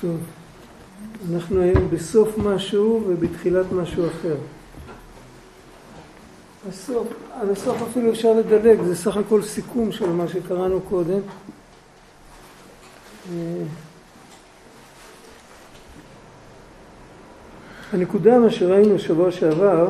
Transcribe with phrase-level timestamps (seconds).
[0.00, 0.16] טוב,
[1.32, 4.36] אנחנו היום בסוף משהו ובתחילת משהו אחר.
[6.68, 7.06] הסוף,
[7.40, 11.20] על הסוף אפילו אפשר לדלג, זה סך הכל סיכום של מה שקראנו קודם.
[17.92, 19.88] הנקודה, מה שראינו שבוע שעבר,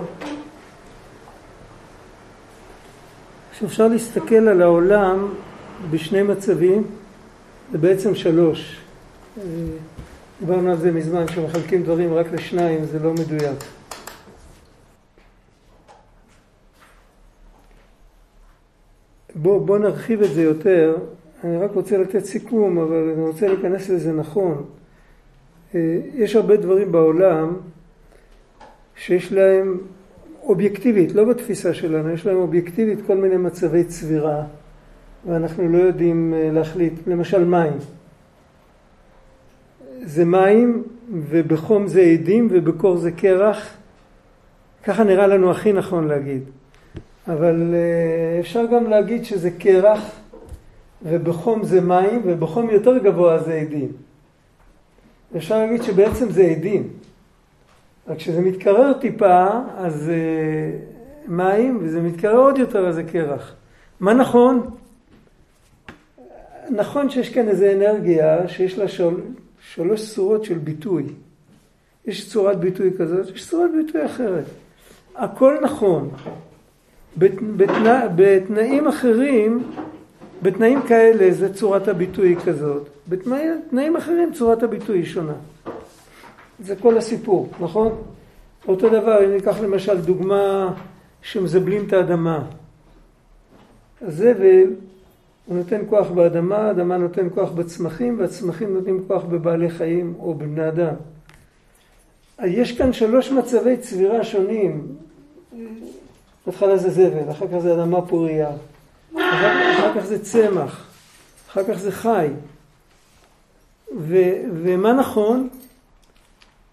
[3.59, 5.29] שאפשר להסתכל על העולם
[5.91, 6.84] בשני מצבים,
[7.73, 8.84] זה בעצם שלוש.
[10.40, 13.58] דיברנו על זה מזמן, כשמחלקים דברים רק לשניים זה לא מדויק.
[19.34, 20.96] בואו בוא נרחיב את זה יותר,
[21.44, 24.64] אני רק רוצה לתת סיכום, אבל אני רוצה להיכנס לזה נכון.
[25.74, 27.57] אה, יש הרבה דברים בעולם
[28.96, 29.79] שיש להם
[30.43, 34.44] אובייקטיבית, לא בתפיסה שלנו, יש להם אובייקטיבית כל מיני מצבי צבירה
[35.27, 37.78] ואנחנו לא יודעים אה, להחליט, למשל מים.
[40.06, 43.77] זה מים ובחום זה עדים ובקור זה קרח,
[44.84, 46.42] ככה נראה לנו הכי נכון להגיד.
[47.28, 50.10] אבל אה, אפשר גם להגיד שזה קרח
[51.02, 53.92] ובחום זה מים ובחום יותר גבוה זה עדים.
[55.36, 56.88] אפשר להגיד שבעצם זה עדים.
[58.08, 60.16] רק כשזה מתקרר טיפה אז זה
[61.28, 63.55] מים וזה מתקרר עוד יותר אז זה קרח.
[64.00, 64.70] מה נכון?
[66.70, 69.14] נכון שיש כאן איזו אנרגיה שיש לה של...
[69.75, 71.05] שלוש צורות של ביטוי.
[72.06, 74.44] יש צורת ביטוי כזאת, יש צורת ביטוי אחרת.
[75.14, 76.11] הכל נכון.
[77.56, 79.62] בתנא, בתנאים אחרים,
[80.42, 85.36] בתנאים כאלה זה צורת הביטוי כזאת, בתנאים אחרים צורת הביטוי היא שונה.
[86.61, 88.03] זה כל הסיפור, נכון?
[88.69, 90.75] אותו דבר, אם ניקח למשל דוגמה
[91.22, 92.44] שמזבלים את האדמה.
[94.03, 94.66] הזבל
[95.47, 100.69] הוא נותן כוח באדמה, האדמה נותן כוח בצמחים, והצמחים נותנים כוח בבעלי חיים או בבני
[100.69, 100.95] אדם.
[102.45, 104.87] יש כאן שלוש מצבי צבירה שונים.
[106.47, 108.50] בהתחלה זה זבל, אחר כך זה אדמה פורייה,
[109.12, 110.87] אחר, אחר כך זה צמח,
[111.50, 112.28] אחר כך זה חי.
[113.99, 114.16] ו,
[114.62, 115.49] ומה נכון?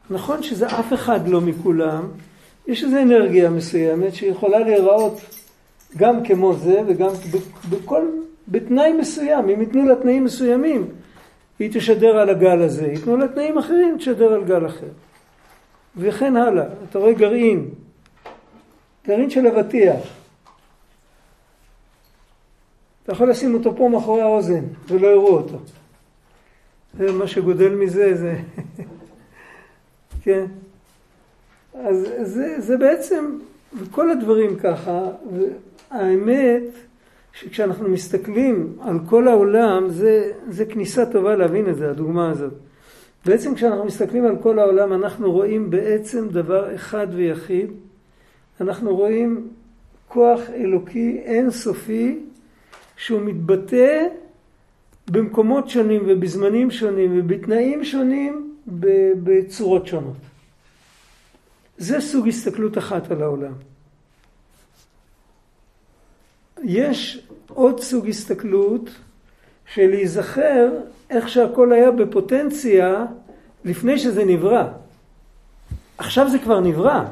[0.10, 2.08] נכון שזה אף אחד לא מכולם,
[2.68, 5.22] יש איזו אנרגיה מסוימת שיכולה להיראות
[5.98, 7.10] גם כמו זה וגם
[7.70, 8.02] בכל
[8.51, 10.88] בתנאי מסוים, אם ייתנו לה תנאים מסוימים,
[11.59, 14.88] היא תשדר על הגל הזה, ייתנו לה תנאים אחרים, תשדר על גל אחר.
[15.97, 16.66] וכן הלאה.
[16.89, 17.69] אתה רואה גרעין,
[19.07, 20.01] גרעין של אבטיח.
[23.03, 25.57] אתה יכול לשים אותו פה מאחורי האוזן ולא יראו אותו.
[26.97, 28.35] זה מה שגודל מזה זה...
[30.23, 30.45] כן?
[31.73, 33.38] אז זה, זה בעצם,
[33.91, 35.01] כל הדברים ככה,
[35.91, 36.63] והאמת
[37.34, 42.53] שכשאנחנו מסתכלים על כל העולם, זה, זה כניסה טובה להבין את זה, הדוגמה הזאת.
[43.25, 47.72] בעצם כשאנחנו מסתכלים על כל העולם, אנחנו רואים בעצם דבר אחד ויחיד.
[48.62, 49.47] אנחנו רואים
[50.08, 52.19] כוח אלוקי אינסופי
[52.97, 54.08] שהוא מתבטא
[55.12, 58.53] במקומות שונים ובזמנים שונים ובתנאים שונים
[59.24, 60.18] בצורות שונות.
[61.78, 63.53] זה סוג הסתכלות אחת על העולם.
[66.64, 68.90] יש עוד סוג הסתכלות
[69.66, 70.70] של להיזכר
[71.10, 73.06] איך שהכל היה בפוטנציה
[73.66, 74.68] לפני שזה נברא.
[75.98, 77.04] עכשיו זה כבר נברא.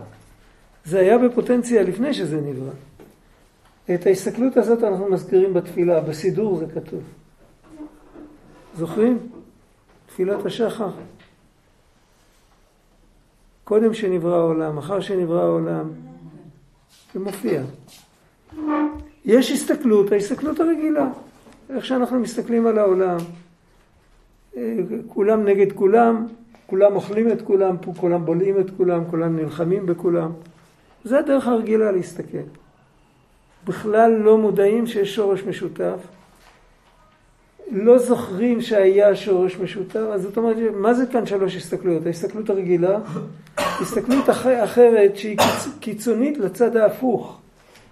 [0.86, 2.72] זה היה בפוטנציה לפני שזה נברא.
[3.94, 7.04] את ההסתכלות הזאת אנחנו מזכירים בתפילה, בסידור זה כתוב.
[8.78, 9.18] זוכרים?
[10.08, 10.90] תפילת השחר.
[13.64, 15.90] קודם שנברא העולם, אחר שנברא העולם,
[17.14, 17.62] זה מופיע.
[19.26, 21.08] יש הסתכלות, ההסתכלות הרגילה,
[21.70, 23.18] איך שאנחנו מסתכלים על העולם.
[24.58, 26.28] אה, כולם נגד כולם,
[26.66, 30.32] כולם אוכלים את כולם, כולם בולעים את כולם, כולם נלחמים בכולם.
[31.04, 32.38] זה הדרך הרגילה להסתכל.
[33.68, 35.98] בכלל לא מודעים שיש שורש משותף.
[37.72, 42.06] לא זוכרים שהיה שורש משותף, אז זאת אומרת, מה זה כאן שלוש הסתכלויות?
[42.06, 43.00] ההסתכלות הרגילה,
[43.58, 44.30] הסתכלות
[44.64, 45.38] אחרת שהיא
[45.80, 47.40] קיצונית לצד ההפוך.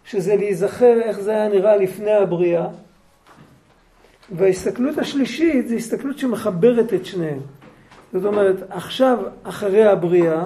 [0.07, 2.67] שזה להיזכר איך זה היה נראה לפני הבריאה.
[4.31, 7.39] וההסתכלות השלישית זה הסתכלות שמחברת את שניהם.
[8.13, 10.45] זאת אומרת, עכשיו אחרי הבריאה,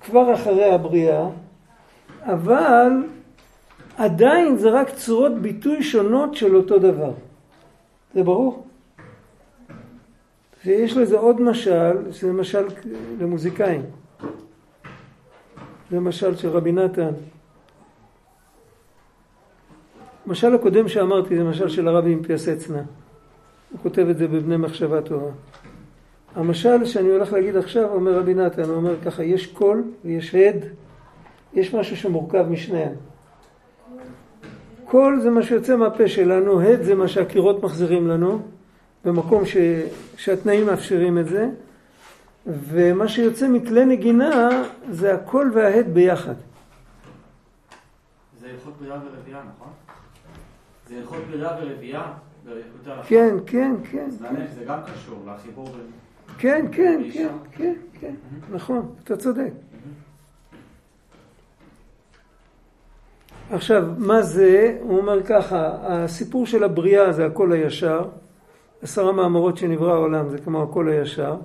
[0.00, 1.28] כבר אחרי הבריאה,
[2.22, 2.90] אבל
[3.96, 7.12] עדיין זה רק צורות ביטוי שונות של אותו דבר.
[8.14, 8.66] זה ברור?
[10.64, 12.64] ויש לזה עוד משל, שזה משל
[13.20, 13.82] למוזיקאים.
[15.90, 17.12] זה משל של רבי נתן.
[20.26, 22.82] המשל הקודם שאמרתי זה משל של הרבי עם פיאסצנה.
[23.72, 25.30] הוא כותב את זה בבני מחשבה טובה.
[26.34, 30.56] המשל שאני הולך להגיד עכשיו, אומר רבי נתן, הוא אומר ככה, יש קול ויש הד,
[31.54, 32.92] יש משהו שמורכב משניהם.
[34.84, 38.42] קול זה מה שיוצא מהפה שלנו, הד זה מה שהקירות מחזירים לנו,
[39.04, 39.56] במקום ש...
[40.16, 41.48] שהתנאים מאפשרים את זה,
[42.46, 44.48] ומה שיוצא מכלי נגינה
[44.90, 46.34] זה הקול וההד ביחד.
[48.40, 49.68] זה הלכות בריאה ורבייה, נכון?
[50.92, 52.12] זה הלכות בריאה ורבייה?
[53.06, 54.10] כן, כן, כן.
[54.54, 55.86] זה גם קשור לחיבור בין...
[56.38, 58.14] כן, כן, כן, כן, כן,
[58.50, 59.50] נכון, אתה צודק.
[63.50, 64.78] עכשיו, מה זה?
[64.82, 68.08] הוא אומר ככה, הסיפור של הבריאה זה הקול הישר,
[68.82, 71.36] עשר המאמרות שנברא העולם זה כמו הקול הישר.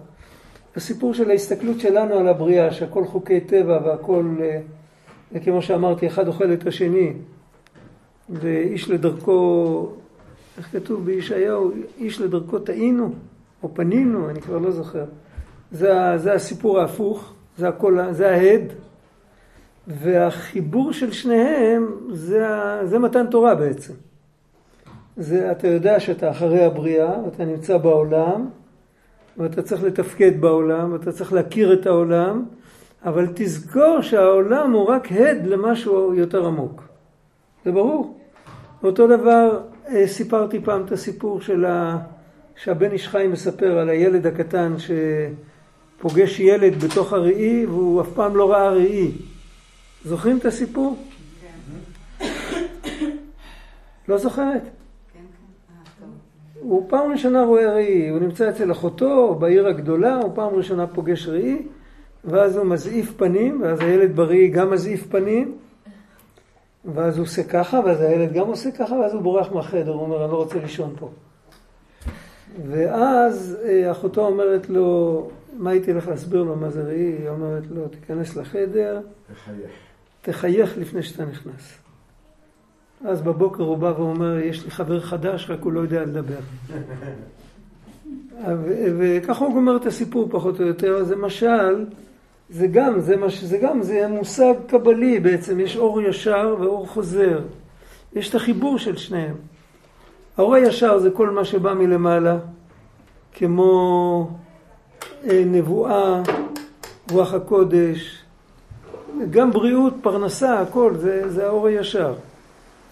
[0.76, 6.54] הסיפור של ההסתכלות שלנו על הבריאה, שהכל חוקי טבע והכל, אה, כמו שאמרתי, אחד אוכל
[6.54, 7.14] את השני,
[8.30, 9.92] ואיש לדרכו,
[10.58, 13.14] איך כתוב בישעיהו, איש לדרכו טעינו,
[13.64, 15.06] או פנינו, אני כבר לא זוכר.
[15.72, 18.74] זה, זה הסיפור ההפוך, זה, הכל, זה ההד,
[19.88, 22.46] והחיבור של שניהם זה,
[22.84, 23.94] זה מתן תורה בעצם.
[25.18, 28.50] זה, אתה יודע שאתה אחרי הבריאה, אתה נמצא בעולם,
[29.38, 32.46] ואתה צריך לתפקד בעולם, ואתה צריך להכיר את העולם,
[33.06, 36.84] אבל תזכור שהעולם הוא רק הד למשהו יותר עמוק.
[37.66, 38.17] זה ברור.
[38.84, 41.98] אותו דבר, אה, סיפרתי פעם את הסיפור של ה...
[42.56, 44.74] שהבן איש חיים מספר על הילד הקטן
[45.98, 49.12] שפוגש ילד בתוך הראי והוא אף פעם לא ראה ראי.
[50.06, 50.98] זוכרים את הסיפור?
[52.20, 52.26] כן.
[54.08, 54.62] לא זוכרת?
[56.60, 61.28] הוא פעם ראשונה רואה ראי, הוא נמצא אצל אחותו בעיר הגדולה, הוא פעם ראשונה פוגש
[61.28, 61.62] ראי,
[62.26, 65.58] ואז הוא מזעיף פנים, ואז הילד בראי גם מזעיף פנים,
[66.94, 70.24] ואז הוא עושה ככה, ואז הילד גם עושה ככה, ואז הוא בורח מהחדר, הוא אומר,
[70.24, 71.10] אני לא רוצה לישון פה.
[72.68, 76.96] ואז אה, אחותו אומרת לו, מה הייתי לך להסביר לו מה זה ראי?
[76.96, 79.02] היא אומרת לו, תיכנס לחדר,
[79.34, 79.72] תחייך,
[80.22, 81.78] תחייך לפני שאתה נכנס.
[83.06, 86.40] אז בבוקר הוא בא ואומר, יש לי חבר חדש, רק הוא לא יודע לדבר.
[88.98, 91.86] וככה הוא גומר את הסיפור פחות או יותר, זה משל,
[92.50, 97.40] זה גם, זה, מש, זה גם, זה מושג קבלי בעצם, יש אור ישר ואור חוזר.
[98.14, 99.36] יש את החיבור של שניהם.
[100.38, 102.38] האור הישר זה כל מה שבא מלמעלה,
[103.34, 104.30] כמו
[105.30, 106.22] אה, נבואה,
[107.12, 108.24] רוח הקודש,
[109.30, 112.14] גם בריאות, פרנסה, הכל, זה, זה האור הישר.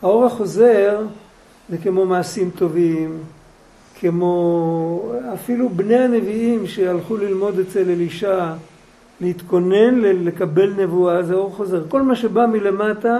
[0.01, 1.03] האור החוזר
[1.69, 3.19] זה כמו מעשים טובים,
[3.99, 8.53] כמו אפילו בני הנביאים שהלכו ללמוד אצל אלישע,
[9.21, 11.83] להתכונן לקבל נבואה, זה אור חוזר.
[11.89, 13.17] כל מה שבא מלמטה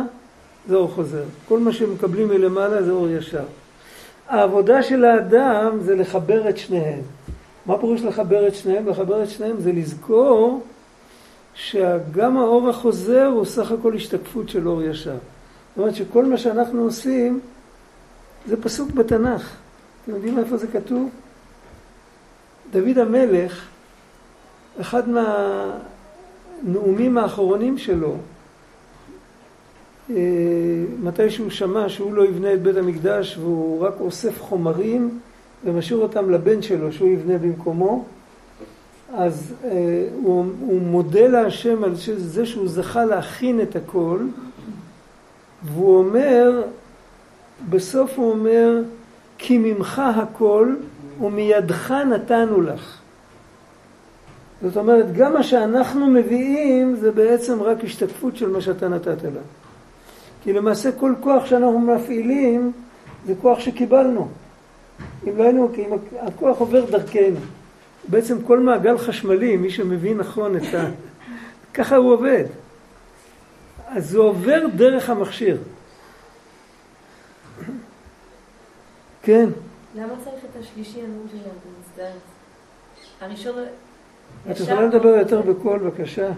[0.67, 1.23] זה אור חוזר.
[1.47, 3.43] כל מה שמקבלים מלמעלה זה אור ישר.
[4.27, 6.99] העבודה של האדם זה לחבר את שניהם.
[7.65, 8.87] מה פירוש לחבר את שניהם?
[8.87, 10.63] לחבר את שניהם זה לזכור
[11.55, 15.11] שגם האור החוזר הוא סך הכל השתקפות של אור ישר.
[15.11, 17.39] זאת אומרת שכל מה שאנחנו עושים
[18.45, 19.55] זה פסוק בתנ"ך.
[20.03, 21.09] אתם יודעים איפה זה כתוב?
[22.71, 23.67] דוד המלך,
[24.81, 25.03] אחד
[26.63, 28.15] מהנאומים האחרונים שלו,
[30.09, 30.15] אה,
[31.03, 35.19] מתי שהוא שמע שהוא לא יבנה את בית המקדש והוא רק אוסף חומרים
[35.65, 38.05] ומשאיר אותם לבן שלו שהוא יבנה במקומו,
[39.13, 39.69] אז אה,
[40.23, 44.19] הוא, הוא מודה להשם על זה שהוא זכה להכין את הכל
[45.63, 46.61] והוא אומר,
[47.69, 48.81] בסוף הוא אומר,
[49.37, 50.75] כי ממך הכל
[51.21, 53.04] ומידך נתנו לך.
[54.61, 59.41] זאת אומרת, גם מה שאנחנו מביאים זה בעצם רק השתקפות של מה שאתה נתת לה.
[60.43, 62.71] כי למעשה כל כוח שאנחנו מפעילים
[63.25, 64.27] זה כוח שקיבלנו.
[65.27, 65.85] אם לא היינו, כי
[66.19, 67.39] הכוח עובר דרכנו.
[68.07, 70.89] בעצם כל מעגל חשמלי, מי שמבין נכון את ה...
[71.75, 72.43] ככה הוא עובד.
[73.87, 75.57] אז זה עובר דרך המכשיר.
[79.23, 79.49] כן.
[79.95, 81.39] למה צריך את השלישי הנאום שלי?
[81.39, 82.21] אני מצטערת.
[83.21, 83.55] הראשון...
[84.51, 86.31] את יכולה לדבר יותר בקול, בבקשה.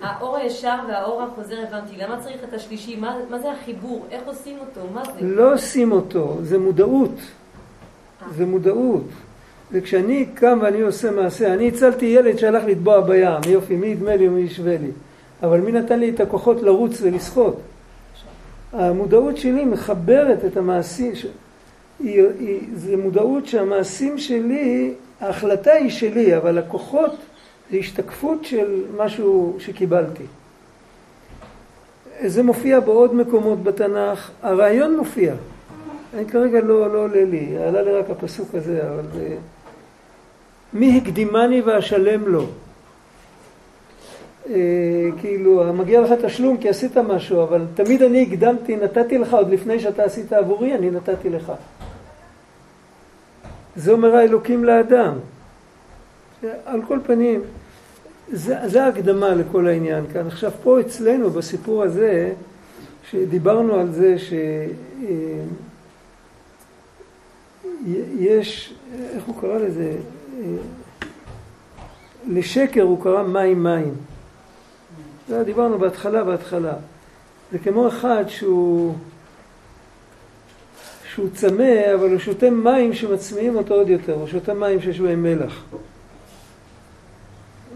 [0.00, 1.96] האור הישר והאור החוזר הבנתי.
[1.96, 2.96] למה צריך את השלישי?
[2.96, 4.06] מה, מה זה החיבור?
[4.10, 4.80] איך עושים אותו?
[4.94, 5.20] מה זה?
[5.20, 7.14] לא עושים אותו, זה מודעות.
[8.22, 8.26] אה.
[8.36, 9.04] זה מודעות.
[9.72, 14.28] וכשאני קם ואני עושה מעשה, אני הצלתי ילד שהלך לטבוע בים, יופי, מי ידמה לי
[14.28, 14.90] ומי ישווה לי.
[15.42, 17.60] אבל מי נתן לי את הכוחות לרוץ ולשחות?
[18.72, 21.12] המודעות שלי מחברת את המעשים,
[22.00, 27.16] היא, היא, זה מודעות שהמעשים שלי, ההחלטה היא שלי, אבל הכוחות
[27.70, 30.24] זה השתקפות של משהו שקיבלתי.
[32.26, 35.34] זה מופיע בעוד מקומות בתנ"ך, הרעיון מופיע.
[36.14, 39.36] אני כרגע לא, לא עולה לי, עלה לי רק הפסוק הזה, אבל זה...
[40.72, 42.46] מי הקדימני ואשלם לו?
[44.50, 44.54] אה,
[45.20, 49.80] כאילו, מגיע לך תשלום כי עשית משהו, אבל תמיד אני הקדמתי, נתתי לך עוד לפני
[49.80, 51.52] שאתה עשית עבורי, אני נתתי לך.
[53.76, 55.12] זה אומר האלוקים לאדם.
[56.64, 57.40] על כל פנים,
[58.32, 60.26] זה, זה ההקדמה לכל העניין כאן.
[60.26, 62.32] עכשיו פה אצלנו בסיפור הזה,
[63.10, 64.34] שדיברנו על זה שיש,
[68.94, 69.92] אה, איך הוא קרא לזה?
[70.40, 70.46] אה,
[72.28, 73.94] לשקר הוא קרא מים מים.
[75.28, 76.74] זה דיברנו בהתחלה בהתחלה.
[77.52, 78.94] זה כמו אחד שהוא
[81.14, 85.22] שהוא צמא, אבל הוא שותה מים שמצמיעים אותו עוד יותר, הוא שותה מים שיש בהם
[85.22, 85.64] מלח.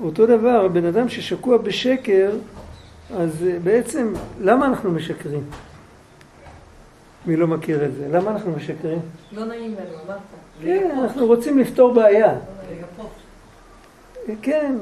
[0.03, 2.31] אותו דבר, בן אדם ששקוע בשקר,
[3.17, 5.43] אז בעצם, למה אנחנו משקרים?
[7.27, 8.09] מי לא מכיר את זה?
[8.13, 8.99] למה אנחנו משקרים?
[9.33, 10.19] לא נעים לנו, אמרת.
[10.63, 12.35] כן, אנחנו רוצים לפתור בעיה.
[14.43, 14.77] כן,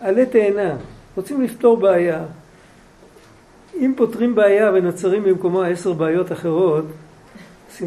[0.00, 0.76] עלה תאנה.
[1.16, 2.24] רוצים לפתור בעיה.
[3.74, 6.84] אם פותרים בעיה ונוצרים במקומו עשר בעיות אחרות,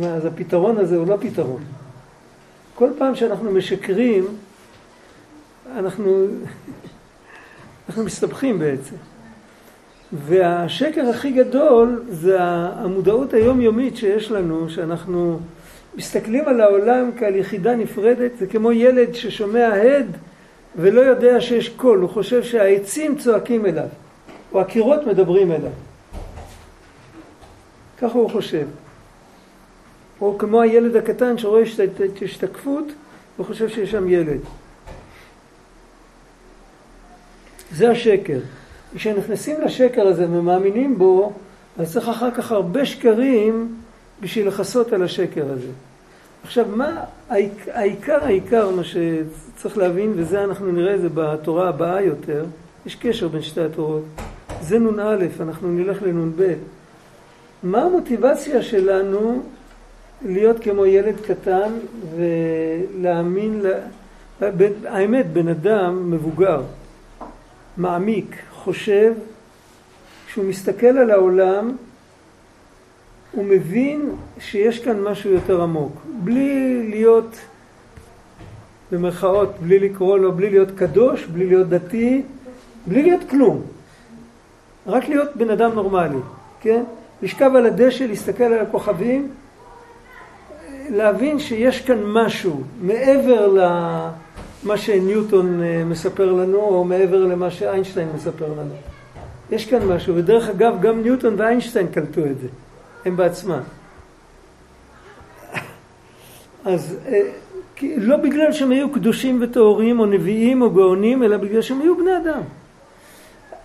[0.08, 1.64] אז הפתרון הזה הוא לא פתרון.
[2.76, 4.26] כל פעם שאנחנו משקרים,
[5.78, 6.26] אנחנו,
[7.88, 8.96] אנחנו מסתבכים בעצם.
[10.14, 15.40] והשקר הכי גדול זה המודעות היומיומית שיש לנו, שאנחנו
[15.96, 20.08] מסתכלים על העולם כעל יחידה נפרדת, זה כמו ילד ששומע הד
[20.76, 23.88] ולא יודע שיש קול, הוא חושב שהעצים צועקים אליו,
[24.54, 25.72] או הקירות מדברים אליו.
[28.02, 28.66] ככה הוא חושב.
[30.22, 31.64] או כמו הילד הקטן שרואה
[32.22, 32.86] השתקפות
[33.40, 34.40] וחושב שיש שם ילד.
[37.74, 38.40] זה השקר.
[38.96, 41.34] כשנכנסים לשקר הזה ומאמינים בו,
[41.78, 43.76] אז צריך אחר כך הרבה שקרים
[44.22, 45.72] בשביל לכסות על השקר הזה.
[46.44, 52.46] עכשיו, מה העיקר העיקר, מה שצריך להבין, וזה אנחנו נראה את זה בתורה הבאה יותר,
[52.86, 54.04] יש קשר בין שתי התורות.
[54.62, 56.54] זה נ"א, אנחנו נלך לנ"ב.
[57.64, 59.42] מה המוטיבציה שלנו
[60.26, 61.72] להיות כמו ילד קטן
[62.16, 63.62] ולהאמין,
[64.86, 66.62] האמת, בן אדם מבוגר,
[67.78, 69.14] מעמיק, חושב,
[70.28, 71.76] כשהוא מסתכל על העולם,
[73.32, 76.02] הוא מבין שיש כאן משהו יותר עמוק.
[76.24, 77.38] בלי להיות,
[78.92, 82.22] במרכאות, בלי לקרוא לו, בלי להיות קדוש, בלי להיות דתי,
[82.88, 83.62] בלי להיות כלום.
[84.88, 86.20] רק להיות בן אדם נורמלי,
[86.62, 86.84] כן?
[87.22, 89.32] לשכב על הדשא, להסתכל על הכוכבים,
[90.90, 93.58] להבין שיש כאן משהו מעבר
[94.64, 98.74] למה שניוטון אה, מספר לנו, או מעבר למה שאיינשטיין מספר לנו.
[99.52, 102.48] יש כאן משהו, ודרך אגב, גם ניוטון ואיינשטיין קלטו את זה,
[103.06, 103.60] הם בעצמם.
[106.66, 107.20] אז אה,
[107.82, 112.18] לא בגלל שהם היו קדושים וטהורים, או נביאים, או גאונים, אלא בגלל שהם היו בני
[112.18, 112.42] אדם.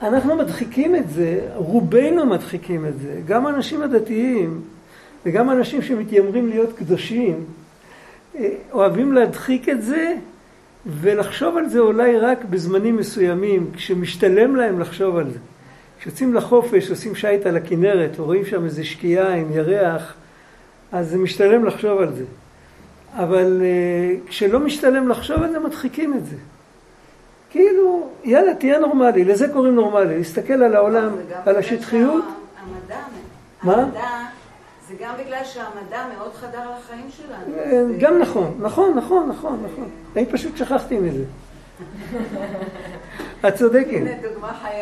[0.02, 4.60] אנחנו מדחיקים את זה, רובנו מדחיקים את זה, גם האנשים הדתיים,
[5.26, 7.44] וגם אנשים שמתיימרים להיות קדושים,
[8.36, 10.14] אה, אוהבים להדחיק את זה
[10.88, 15.38] ולחשוב על זה אולי רק בזמנים מסוימים, כשמשתלם להם לחשוב על זה.
[16.00, 20.14] כשיוצאים לחופש, עושים שייט על הכנרת, ורואים שם איזה שקיעה עם ירח,
[20.92, 22.24] אז זה משתלם לחשוב על זה.
[23.14, 26.36] אבל uh, כשלא משתלם לחשוב על זה, מדחיקים את זה.
[27.50, 31.10] כאילו, יאללה, תהיה נורמלי, לזה קוראים נורמלי, להסתכל על העולם,
[31.46, 32.24] על השטחיות.
[32.62, 33.00] המדע,
[33.62, 33.74] מה?
[33.74, 34.37] המדע
[34.88, 37.58] זה גם בגלל שהמדע מאוד חדר לחיים שלנו.
[37.58, 39.88] אה, גם נכון, נכון, נכון, נכון, נכון.
[40.16, 41.24] אני פשוט שכחתי מזה.
[43.48, 44.00] את צודקת.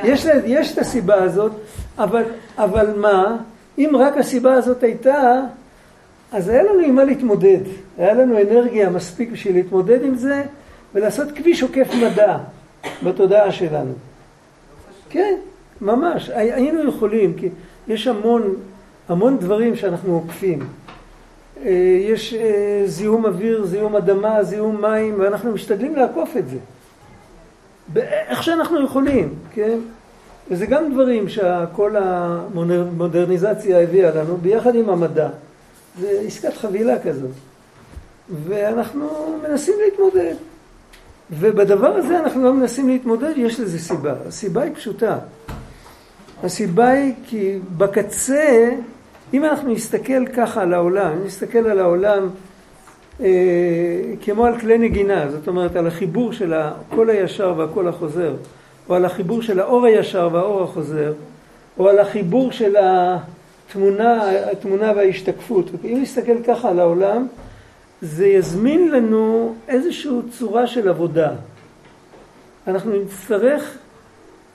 [0.04, 1.52] יש, יש את הסיבה הזאת,
[1.98, 2.24] אבל,
[2.58, 3.36] אבל מה,
[3.78, 5.40] אם רק הסיבה הזאת הייתה,
[6.32, 7.60] אז היה לנו עם מה להתמודד.
[7.98, 10.42] היה לנו אנרגיה מספיק בשביל להתמודד עם זה
[10.94, 12.36] ולעשות כביש עוקף מדע
[13.02, 13.92] בתודעה שלנו.
[15.10, 15.34] כן,
[15.80, 16.30] ממש.
[16.30, 17.48] היינו יכולים, כי
[17.88, 18.54] יש המון
[19.08, 20.58] המון דברים שאנחנו עוקפים.
[21.64, 21.70] אה,
[22.00, 26.56] יש אה, זיהום אוויר, זיהום אדמה, זיהום מים, ואנחנו משתדלים לעקוף את זה.
[28.00, 29.78] איך שאנחנו יכולים, כן?
[30.50, 35.28] וזה גם דברים שכל המודרניזציה הביאה לנו, ביחד עם המדע.
[36.00, 37.30] זה עסקת חבילה כזאת.
[38.44, 39.08] ואנחנו
[39.48, 40.34] מנסים להתמודד.
[41.30, 44.14] ובדבר הזה אנחנו לא מנסים להתמודד, יש לזה סיבה.
[44.28, 45.18] הסיבה היא פשוטה.
[46.42, 48.70] הסיבה היא כי בקצה
[49.34, 52.28] אם אנחנו נסתכל ככה על העולם, נסתכל על העולם
[53.20, 53.26] אה,
[54.20, 58.34] כמו על כלי נגינה, זאת אומרת על החיבור של הקול הישר והקול החוזר,
[58.88, 61.12] או על החיבור של האור הישר והאור החוזר,
[61.78, 65.70] או על החיבור של התמונה, התמונה וההשתקפות.
[65.84, 67.26] אם נסתכל ככה על העולם,
[68.02, 71.30] זה יזמין לנו איזושהי צורה של עבודה.
[72.66, 73.78] אנחנו נצטרך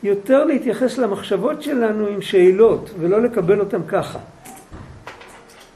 [0.03, 4.19] יותר להתייחס למחשבות שלנו עם שאלות, ולא לקבל אותן ככה.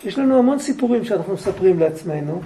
[0.05, 2.41] יש לנו המון סיפורים שאנחנו מספרים לעצמנו,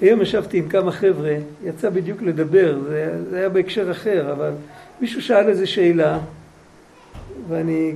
[0.00, 4.50] והיום ישבתי עם כמה חבר'ה, יצא בדיוק לדבר, זה, זה היה בהקשר אחר, אבל
[5.00, 6.18] מישהו שאל איזו שאלה,
[7.48, 7.92] ואני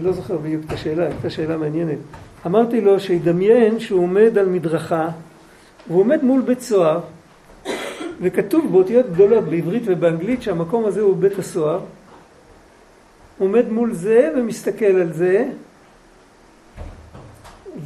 [0.00, 1.98] לא זוכר בדיוק את השאלה, הייתה שאלה מעניינת.
[2.46, 5.08] אמרתי לו שידמיין שהוא עומד על מדרכה,
[5.88, 7.00] והוא עומד מול בית סוהר,
[8.20, 11.80] וכתוב באותיות גדולות בעברית ובאנגלית שהמקום הזה הוא בית הסוהר.
[13.38, 15.48] עומד מול זה ומסתכל על זה,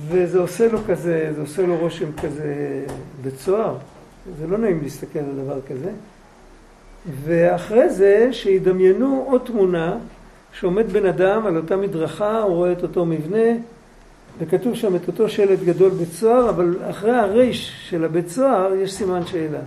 [0.08, 2.84] וזה עושה לו כזה, זה עושה לו רושם כזה
[3.22, 3.76] בית סוהר.
[4.38, 5.90] זה לא נעים להסתכל על דבר כזה.
[7.24, 9.98] ואחרי זה שידמיינו עוד תמונה
[10.52, 13.58] שעומד בן אדם על אותה מדרכה, הוא רואה את אותו מבנה,
[14.38, 18.92] וכתוב שם את אותו שלט גדול בית סוהר, אבל אחרי הריש של הבית סוהר יש
[18.92, 19.60] סימן שאלה.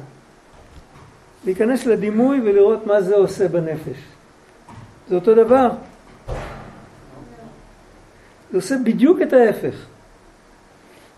[1.45, 3.97] להיכנס לדימוי ולראות מה זה עושה בנפש.
[5.09, 5.69] זה אותו דבר.
[8.51, 9.75] זה עושה בדיוק את ההפך.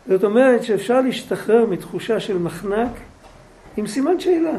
[0.07, 2.91] זאת אומרת שאפשר להשתחרר מתחושה של מחנק
[3.77, 4.53] עם סימן שאלה.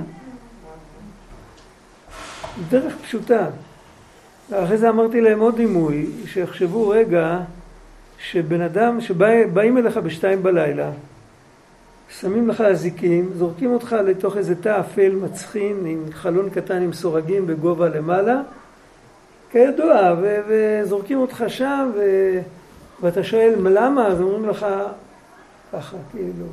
[2.71, 3.47] דרך פשוטה.
[4.53, 7.39] אחרי זה אמרתי להם עוד דימוי, שיחשבו רגע
[8.19, 10.91] שבן אדם שבאים אליך בשתיים בלילה,
[12.21, 17.47] שמים לך אזיקים, זורקים אותך לתוך איזה תא אפל מצחין עם חלון קטן עם סורגים
[17.47, 18.41] בגובה למעלה,
[19.51, 20.15] כידוע,
[20.49, 22.01] וזורקים אותך שם ו...
[23.03, 24.67] ואתה שואל למה, אז אומרים לך
[25.73, 26.47] ככה, כאילו,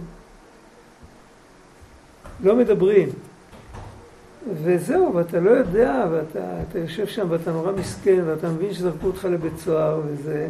[2.43, 3.09] לא מדברים.
[4.63, 9.57] וזהו, ואתה לא יודע, ואתה יושב שם ואתה נורא מסכן, ואתה מבין שזרקו אותך לבית
[9.57, 10.47] סוהר וזה,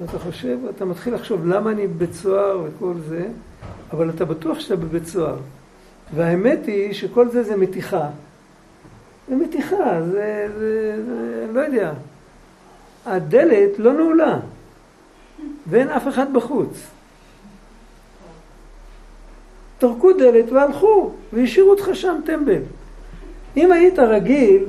[0.00, 3.28] ואתה חושב, אתה מתחיל לחשוב למה אני בבית סוהר וכל זה,
[3.92, 5.36] אבל אתה בטוח שאתה בבית סוהר.
[6.14, 8.08] והאמת היא שכל זה זה מתיחה.
[9.28, 11.92] זה מתיחה, זה, זה, זה לא יודע.
[13.06, 14.38] הדלת לא נעולה,
[15.66, 16.95] ואין אף אחד בחוץ.
[19.78, 22.60] טרקו דלת והלכו, והשאירו אותך שם טמבל.
[23.56, 24.64] אם היית רגיל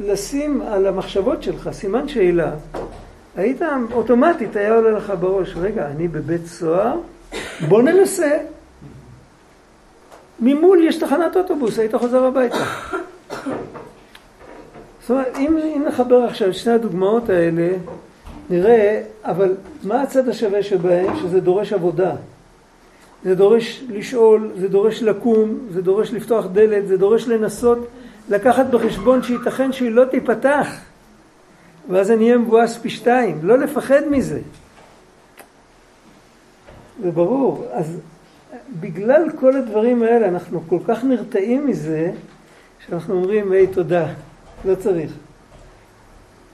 [0.00, 2.50] לשים על המחשבות שלך סימן שאלה,
[3.36, 6.98] היית אוטומטית, היה עולה לך בראש, רגע, אני בבית סוהר,
[7.68, 8.38] בוא ננסה.
[10.40, 12.64] ממול יש תחנת אוטובוס, היית חוזר הביתה.
[15.00, 17.68] זאת אומרת, אם, אם נחבר עכשיו את שני הדוגמאות האלה,
[18.50, 21.16] נראה, אבל מה הצד השווה שבהם?
[21.16, 22.12] שזה דורש עבודה.
[23.24, 27.88] זה דורש לשאול, זה דורש לקום, זה דורש לפתוח דלת, זה דורש לנסות
[28.28, 30.68] לקחת בחשבון שייתכן שהיא לא תיפתח.
[31.90, 34.40] ואז אני אהיה מבואס פי שתיים, לא לפחד מזה.
[37.02, 37.66] זה ברור.
[37.72, 38.00] אז
[38.80, 42.12] בגלל כל הדברים האלה אנחנו כל כך נרתעים מזה,
[42.86, 44.06] שאנחנו אומרים, היי תודה,
[44.64, 45.12] לא צריך.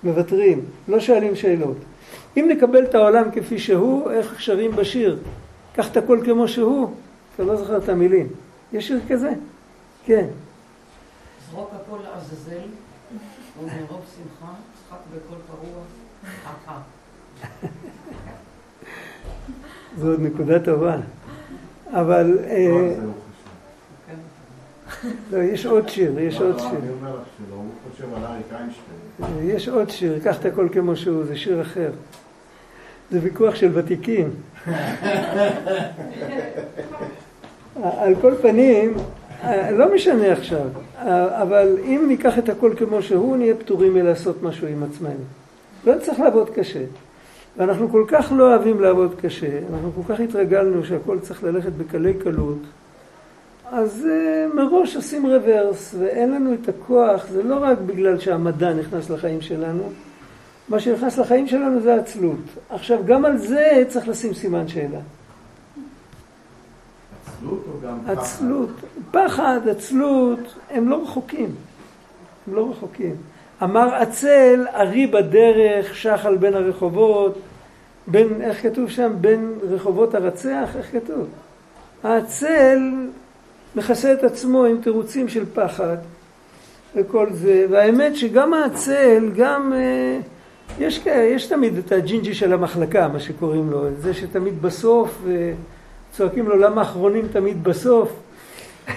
[0.05, 1.77] מוותרים, לא שואלים שאלות.
[2.37, 5.18] אם נקבל את העולם כפי שהוא, איך שרים בשיר?
[5.73, 6.95] קח את הכל כמו שהוא,
[7.35, 8.29] אתה לא זוכר את המילים.
[8.73, 9.33] יש שיר כזה?
[10.05, 10.27] כן.
[11.51, 12.69] זרוק הכל לעזאזל,
[13.61, 14.53] ומרוב שמחה,
[14.89, 15.83] צחק בקול פרוע,
[16.45, 16.79] חכה.
[19.99, 20.97] זו עוד נקודה טובה.
[21.91, 22.39] אבל...
[22.45, 22.95] אה,
[25.33, 26.69] לא, יש עוד שיר, יש עוד שיר.
[27.51, 29.49] הוא חושב על אריק איינשטיין.
[29.49, 31.91] יש עוד שיר, קח את הכל כמו שהוא, זה שיר אחר.
[33.11, 34.31] זה ויכוח של ותיקים.
[37.83, 38.94] על כל פנים,
[39.72, 40.66] לא משנה עכשיו,
[41.42, 45.25] אבל אם ניקח את הכל כמו שהוא, נהיה פטורים מלעשות משהו עם עצמנו.
[45.87, 46.85] לא צריך לעבוד קשה.
[47.57, 52.14] ואנחנו כל כך לא אוהבים לעבוד קשה, אנחנו כל כך התרגלנו שהכל צריך ללכת בקלי
[52.14, 52.59] קלות,
[53.72, 59.11] אז uh, מראש עושים רוורס, ואין לנו את הכוח, זה לא רק בגלל שהמדע נכנס
[59.11, 59.83] לחיים שלנו,
[60.68, 62.38] מה שנכנס לחיים שלנו זה עצלות.
[62.70, 64.98] עכשיו, גם על זה צריך לשים סימן שאלה.
[67.27, 68.18] עצלות או גם פחד?
[68.18, 68.70] עצלות.
[69.11, 70.38] פחד, עצלות,
[70.70, 71.55] הם לא רחוקים.
[72.46, 73.16] הם לא רחוקים.
[73.62, 77.38] אמר עצל, ארי בדרך, שחל בין הרחובות,
[78.07, 79.12] בין, איך כתוב שם?
[79.20, 81.29] בין רחובות הרצח, איך כתוב?
[82.03, 82.79] העצל
[83.77, 85.96] מכסה את עצמו עם תירוצים של פחד
[86.96, 89.72] וכל זה, והאמת שגם העצל, גם...
[89.72, 90.18] אה,
[90.79, 95.23] יש, יש תמיד את הג'ינג'י של המחלקה, מה שקוראים לו, זה שתמיד בסוף,
[96.13, 98.13] צועקים לו למה האחרונים תמיד בסוף.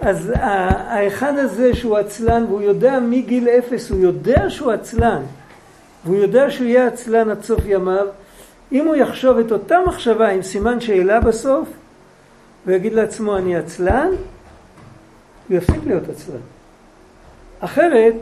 [0.00, 5.22] אז האחד הזה שהוא עצלן, והוא יודע מגיל אפס, הוא יודע שהוא עצלן,
[6.04, 8.06] והוא יודע שהוא יהיה עצלן עד סוף ימיו,
[8.72, 11.68] אם הוא יחשוב את אותה מחשבה עם סימן שאלה בסוף,
[12.66, 14.08] ויגיד לעצמו אני עצלן,
[15.48, 16.40] הוא יפסיק להיות עצלן.
[17.60, 18.14] אחרת,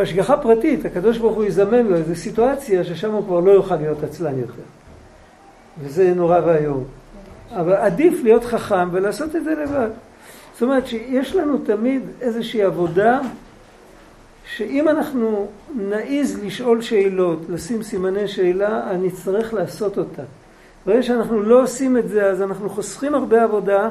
[0.00, 4.04] בהשגחה פרטית, הקדוש ברוך הוא יזמן לו איזו סיטואציה ששם הוא כבר לא יוכל להיות
[4.04, 4.62] עצלן יותר.
[5.80, 6.84] וזה נורא ואיום.
[7.50, 9.88] אבל עדיף להיות חכם ולעשות את זה לבד.
[10.52, 13.20] זאת אומרת שיש לנו תמיד איזושהי עבודה
[14.56, 20.22] שאם אנחנו נעיז לשאול שאלות, לשים סימני שאלה, אני אצטרך לעשות אותה.
[20.86, 23.88] ברגע שאנחנו לא עושים את זה, אז אנחנו חוסכים הרבה עבודה,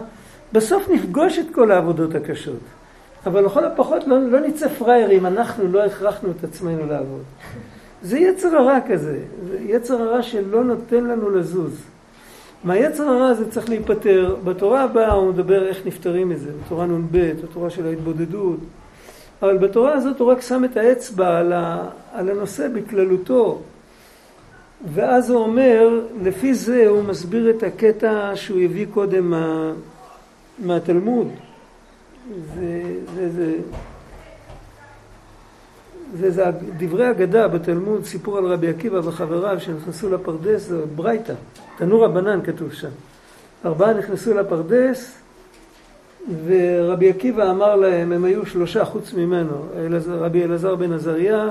[0.54, 2.60] בסוף נפגוש את כל העבודות הקשות.
[3.30, 7.24] אבל לכל הפחות לא, לא נצא פראיירים, אנחנו לא הכרחנו את עצמנו לעבוד.
[8.02, 11.82] זה יצר הרע כזה, זה יצר הרע שלא נותן לנו לזוז.
[12.64, 14.36] מהיצר הרע הזה צריך להיפטר.
[14.44, 18.60] בתורה הבאה הוא מדבר איך נפטרים מזה, בתורה נ"ב, בתורה של ההתבודדות.
[19.42, 23.62] אבל בתורה הזאת הוא רק שם את האצבע על, ה, על הנושא בכללותו.
[24.94, 29.74] ואז הוא אומר, לפי זה הוא מסביר את הקטע שהוא הביא קודם מה,
[30.60, 31.28] מהתלמוד.
[32.56, 32.82] זה,
[33.16, 33.58] זה, זה,
[36.14, 36.44] זה, זה
[36.78, 41.34] דברי אגדה בתלמוד, סיפור על רבי עקיבא וחבריו שנכנסו לפרדס, זה ברייתא,
[41.78, 42.90] תנור הבנן כתוב שם.
[43.66, 45.20] ארבעה נכנסו לפרדס,
[46.46, 49.66] ורבי עקיבא אמר להם, הם היו שלושה חוץ ממנו,
[50.08, 51.50] רבי אלעזר בן עזריה,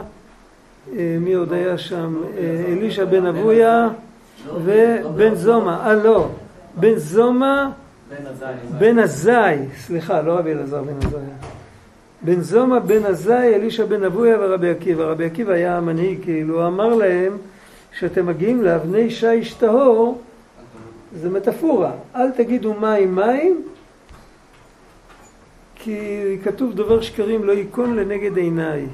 [0.96, 2.14] אה, מי עוד היה שם?
[2.38, 3.88] אה, אלישע בן אבויה
[4.64, 5.70] ובן זומא.
[5.70, 6.28] אה לא,
[6.74, 7.66] בן זומא,
[8.78, 11.34] בן עזאי, סליחה, לא רבי אלעזר בן עזריה.
[12.22, 15.04] בן זומא, בן עזאי, אלישע בן אבויה ורבי עקיבא.
[15.04, 17.36] רבי עקיבא היה המנהיג, כאילו, הוא אמר להם,
[17.92, 20.22] כשאתם מגיעים לאבני שיש טהור,
[21.14, 21.92] זה מטאפורה.
[22.16, 23.62] אל תגידו מים מים,
[25.74, 28.86] כי כתוב דובר שקרים לא ייכון לנגד עיניי.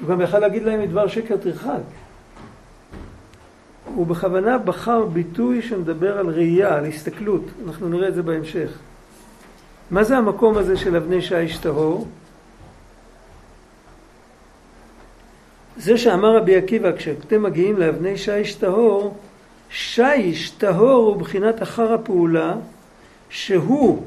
[0.00, 2.03] הוא גם יכל להגיד להם מדבר שקר תרחק.
[3.84, 7.42] הוא בכוונה בחר ביטוי שמדבר על ראייה, על הסתכלות.
[7.66, 8.78] אנחנו נראה את זה בהמשך.
[9.90, 12.06] מה זה המקום הזה של אבני שיש טהור?
[15.76, 19.16] זה שאמר רבי עקיבא, כשאתם מגיעים לאבני שיש טהור,
[19.70, 22.54] שיש טהור הוא בחינת אחר הפעולה,
[23.28, 24.02] שהוא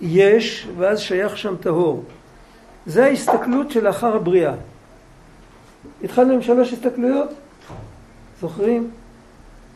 [0.00, 2.04] יש, ואז שייך שם טהור.
[2.86, 4.54] זה ההסתכלות של אחר הבריאה.
[6.04, 7.28] התחלנו עם שלוש הסתכלויות,
[8.42, 8.90] זוכרים?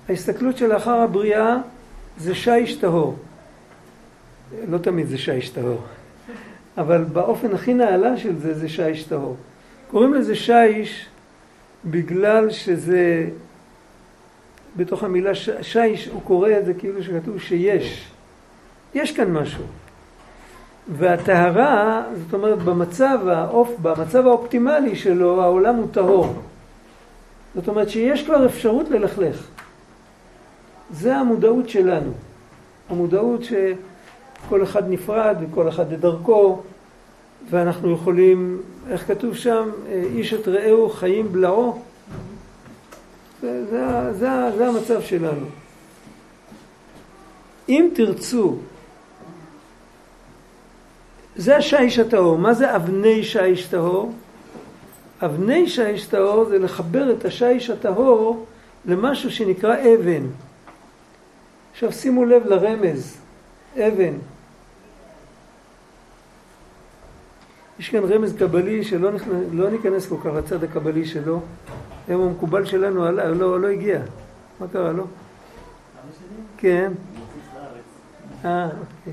[0.09, 1.57] ההסתכלות של אחר הבריאה
[2.19, 3.17] זה שיש טהור.
[4.69, 5.83] לא תמיד זה שיש טהור,
[6.79, 9.37] אבל באופן הכי נעלה של זה, זה שיש טהור.
[9.91, 11.07] קוראים לזה שיש
[11.85, 13.27] בגלל שזה,
[14.77, 18.11] בתוך המילה שיש, הוא קורא את זה כאילו שכתוב שיש.
[18.95, 19.65] יש כאן משהו.
[20.89, 26.43] והטהרה, זאת אומרת במצב, האופ, במצב האופטימלי שלו העולם הוא טהור.
[27.57, 29.49] זאת אומרת שיש כבר אפשרות ללכלך.
[30.91, 32.13] זה המודעות שלנו.
[32.89, 36.63] המודעות שכל אחד נפרד וכל אחד לדרכו
[37.51, 41.79] ואנחנו יכולים, איך כתוב שם, איש את רעהו חיים בלעו.
[43.43, 45.47] זה, זה, זה, זה המצב שלנו.
[47.69, 48.57] אם תרצו
[51.37, 52.39] זה השיש הטהור.
[52.39, 54.13] מה זה אבני שיש טהור?
[55.23, 58.47] אבני שיש טהור זה לחבר את השיש הטהור
[58.85, 60.27] למשהו שנקרא אבן.
[61.73, 63.17] עכשיו שימו לב לרמז,
[63.77, 64.15] אבן.
[67.79, 71.41] יש כאן רמז קבלי שלא נכנס, לא ניכנס כל כך לצד הקבלי שלו.
[72.09, 74.01] היום המקובל שלנו עלה, לא, לא הגיע.
[74.61, 75.05] מה קרה לו?
[76.59, 76.93] כן.
[78.45, 79.13] אה, אוקיי.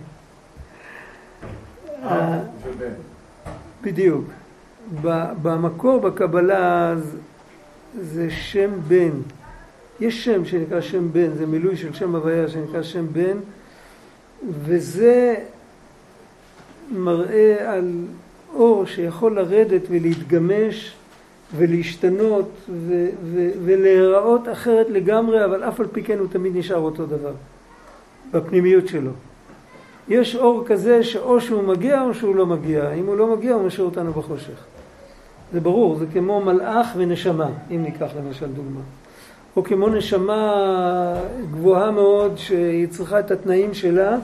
[2.04, 2.40] אה,
[3.82, 4.26] בדיוק.
[5.42, 6.96] במקור בקבלה
[8.02, 9.12] זה שם בן.
[10.00, 13.38] יש שם שנקרא שם בן, זה מילוי של שם הוויה שנקרא שם בן,
[14.64, 15.36] וזה
[16.92, 17.92] מראה על
[18.54, 20.96] אור שיכול לרדת ולהתגמש
[21.58, 27.06] ולהשתנות ו- ו- ולהיראות אחרת לגמרי, אבל אף על פי כן הוא תמיד נשאר אותו
[27.06, 27.34] דבר
[28.32, 29.12] בפנימיות שלו.
[30.08, 32.94] יש אור כזה שאו שהוא מגיע או שהוא לא מגיע.
[32.94, 34.66] אם הוא לא מגיע הוא משאיר אותנו בחושך.
[35.54, 38.80] זה ברור, זה כמו מלאך ונשמה, אם ניקח למשל דוגמה.
[39.56, 41.16] או כמו נשמה
[41.52, 44.18] גבוהה מאוד שהיא צריכה את התנאים שלה,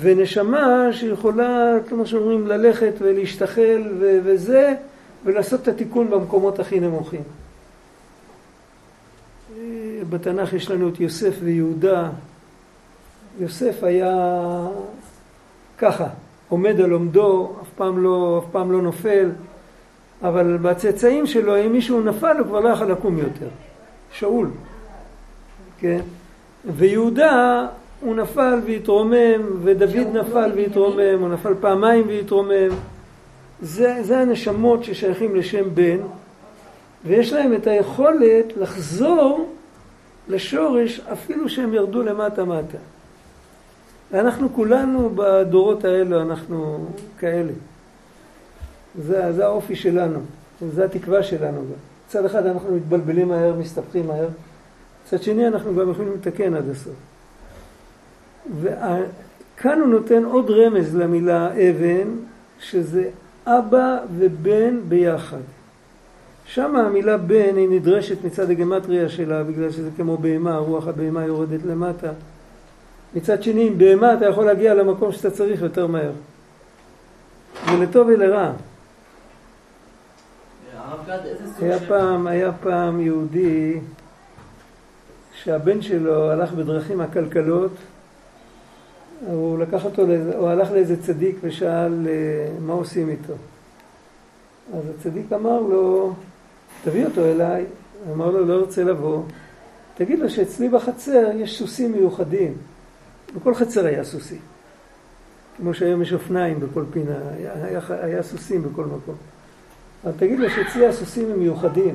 [0.00, 4.74] ונשמה שיכולה, כמו שאומרים, ללכת ולהשתחל ו- וזה,
[5.24, 7.22] ולעשות את התיקון במקומות הכי נמוכים.
[10.10, 12.10] בתנ"ך יש לנו את יוסף ויהודה,
[13.40, 14.66] יוסף היה
[15.78, 16.06] ככה,
[16.48, 19.30] עומד על עומדו, אף פעם לא, אף פעם לא נופל,
[20.22, 23.48] אבל בצאצאים שלו, אם מישהו נפל, הוא כבר לא יכול לקום יותר.
[24.12, 24.50] שאול.
[25.78, 26.00] כן?
[26.76, 27.66] ויהודה
[28.00, 32.70] הוא נפל והתרומם, ודוד נפל והתרומם, הוא נפל פעמיים והתרומם.
[33.62, 35.98] זה, זה הנשמות ששייכים לשם בן,
[37.04, 39.48] ויש להם את היכולת לחזור
[40.28, 42.78] לשורש אפילו שהם ירדו למטה מטה.
[44.12, 46.86] ואנחנו כולנו בדורות האלו, אנחנו
[47.18, 47.52] כאלה.
[48.98, 50.18] זה, זה האופי שלנו,
[50.74, 51.60] זה התקווה שלנו.
[52.08, 54.28] מצד אחד אנחנו מתבלבלים מהר, מסתבכים מהר,
[55.06, 56.94] מצד שני אנחנו גם יכולים לתקן עד הסוף.
[58.60, 62.08] וכאן הוא נותן עוד רמז למילה אבן,
[62.60, 63.10] שזה
[63.46, 65.40] אבא ובן ביחד.
[66.44, 71.64] שם המילה בן היא נדרשת מצד הגמטריה שלה, בגלל שזה כמו בהמה, רוח הבהמה יורדת
[71.66, 72.10] למטה.
[73.14, 76.12] מצד שני, עם בהמה אתה יכול להגיע למקום שאתה צריך יותר מהר.
[77.72, 78.52] ולטוב ולרע.
[81.60, 83.80] היה פעם, היה פעם יהודי
[85.34, 87.72] שהבן שלו הלך בדרכים עקלקלות,
[89.26, 90.02] הוא לקח אותו,
[90.36, 93.32] הוא הלך לאיזה צדיק ושאל אה, מה עושים איתו.
[94.74, 96.12] אז הצדיק אמר לו,
[96.84, 97.64] תביא אותו אליי.
[98.12, 99.22] אמר לו, לא רוצה לבוא.
[99.94, 102.54] תגיד לו שאצלי בחצר יש סוסים מיוחדים.
[103.36, 104.40] בכל חצר היה סוסים.
[105.56, 109.14] כמו שהיום יש אופניים בכל פינה, היה, היה, היה סוסים בכל מקום.
[110.04, 111.94] אבל תגיד לו שאצלי הסוסים הם מיוחדים.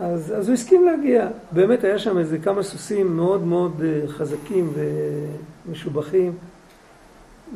[0.00, 1.28] אז, אז הוא הסכים להגיע.
[1.52, 4.72] באמת היה שם איזה כמה סוסים מאוד מאוד אה, חזקים
[5.68, 6.32] ומשובחים,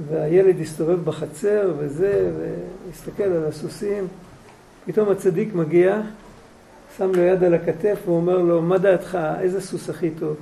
[0.08, 4.06] והילד הסתובב בחצר וזה, והסתכל על הסוסים.
[4.86, 6.00] פתאום הצדיק מגיע,
[6.96, 10.36] שם לו יד על הכתף ואומר לו, מה דעתך, איזה סוס הכי טוב?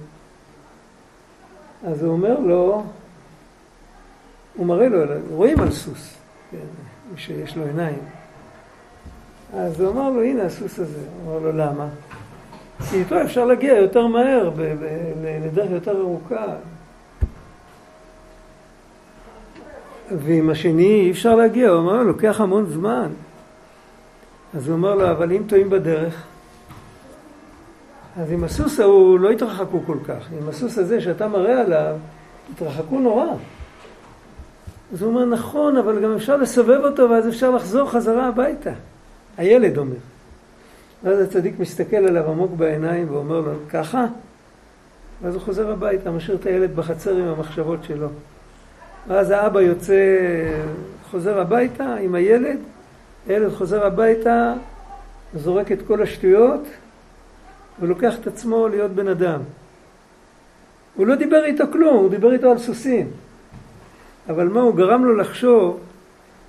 [1.87, 2.85] אז הוא אומר לו,
[4.57, 4.99] הוא מראה לו,
[5.31, 6.15] רואים על סוס,
[6.51, 6.57] כן,
[7.17, 7.99] שיש לו עיניים.
[9.57, 10.99] אז הוא אמר לו, הנה הסוס הזה.
[11.25, 11.89] הוא אמר לו, למה?
[12.91, 14.51] כי איתו אפשר להגיע יותר מהר,
[15.45, 16.47] לדרך יותר ארוכה.
[20.11, 23.09] ועם השני אי אפשר להגיע, הוא אמר לו, לוקח המון זמן.
[24.55, 26.25] אז הוא אומר לו, אבל אם טועים בדרך,
[28.17, 30.29] אז עם הסוס ההוא לא התרחקו כל כך.
[30.41, 31.97] עם הסוס הזה שאתה מראה עליו,
[32.55, 33.27] התרחקו נורא.
[34.93, 38.73] אז הוא אומר, נכון, אבל גם אפשר לסובב אותו ואז אפשר לחזור חזרה הביתה.
[39.37, 39.97] הילד אומר.
[41.03, 44.07] ואז הצדיק מסתכל עליו עמוק בעיניים ואומר לו, ככה?
[45.23, 48.09] ואז הוא חוזר הביתה, משאיר את הילד בחצר עם המחשבות שלו.
[49.09, 49.95] ואז האבא יוצא,
[51.11, 52.59] חוזר הביתה עם הילד,
[53.27, 54.55] הילד חוזר הביתה,
[55.35, 56.61] זורק את כל השטויות
[57.81, 59.41] ולוקח את עצמו להיות בן אדם.
[60.95, 63.11] הוא לא דיבר איתו כלום, הוא דיבר איתו על סוסים.
[64.29, 65.81] אבל מה, הוא גרם לו לחשוב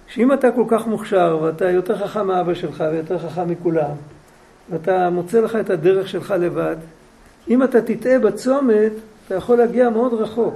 [0.07, 3.91] שאם אתה כל כך מוכשר ואתה יותר חכם מאבא שלך ויותר חכם מכולם
[4.69, 6.75] ואתה מוצא לך את הדרך שלך לבד,
[7.49, 8.91] אם אתה תטעה בצומת,
[9.27, 10.55] אתה יכול להגיע מאוד רחוק.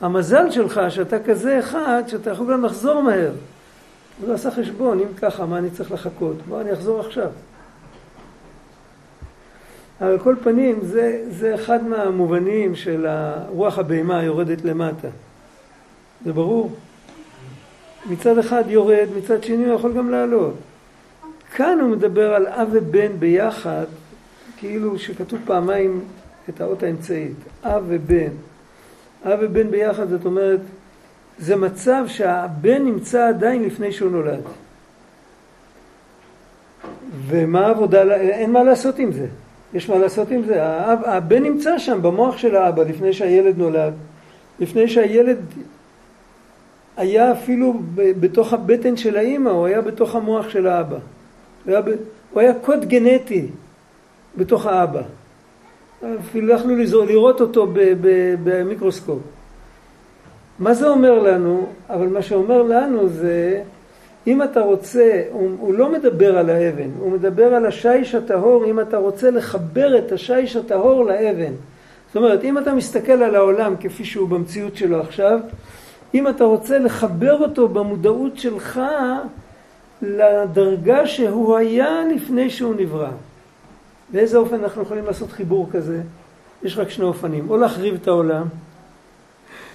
[0.00, 3.32] המזל שלך שאתה כזה אחד שאתה יכול גם לחזור מהר.
[4.20, 6.36] הוא לא עשה חשבון, אם ככה, מה אני צריך לחכות?
[6.48, 7.28] בוא, אני אחזור עכשיו.
[10.00, 13.06] על כל פנים, זה, זה אחד מהמובנים של
[13.48, 15.08] רוח הבהמה היורדת למטה.
[16.24, 16.72] זה ברור?
[18.10, 20.54] מצד אחד יורד, מצד שני הוא יכול גם לעלות.
[21.54, 23.84] כאן הוא מדבר על אב ובן ביחד,
[24.56, 26.00] כאילו שכתוב פעמיים
[26.48, 28.30] את האות האמצעית, אב ובן.
[29.24, 30.60] אב ובן ביחד, זאת אומרת,
[31.38, 34.42] זה מצב שהבן נמצא עדיין לפני שהוא נולד.
[37.26, 39.26] ומה העבודה, אין מה לעשות עם זה.
[39.74, 40.62] יש מה לעשות עם זה.
[40.62, 43.92] האב, הבן נמצא שם במוח של האבא לפני שהילד נולד,
[44.60, 45.38] לפני שהילד
[46.96, 50.96] היה אפילו בתוך הבטן של האימא, הוא היה בתוך המוח של האבא.
[51.64, 51.80] הוא היה,
[52.32, 53.46] הוא היה קוד גנטי
[54.36, 55.02] בתוך האבא.
[56.20, 57.66] אפילו יכלו לראות אותו
[58.44, 59.18] במיקרוסקופ.
[60.58, 61.66] מה זה אומר לנו?
[61.90, 63.62] אבל מה שאומר לנו זה,
[64.26, 68.80] אם אתה רוצה, הוא, הוא לא מדבר על האבן, הוא מדבר על השיש הטהור, אם
[68.80, 71.52] אתה רוצה לחבר את השיש הטהור לאבן.
[72.06, 75.38] זאת אומרת, אם אתה מסתכל על העולם כפי שהוא במציאות שלו עכשיו,
[76.14, 78.80] אם אתה רוצה לחבר אותו במודעות שלך
[80.02, 83.10] לדרגה שהוא היה לפני שהוא נברא.
[84.12, 86.00] באיזה אופן אנחנו יכולים לעשות חיבור כזה?
[86.62, 88.46] יש רק שני אופנים, או להחריב את העולם,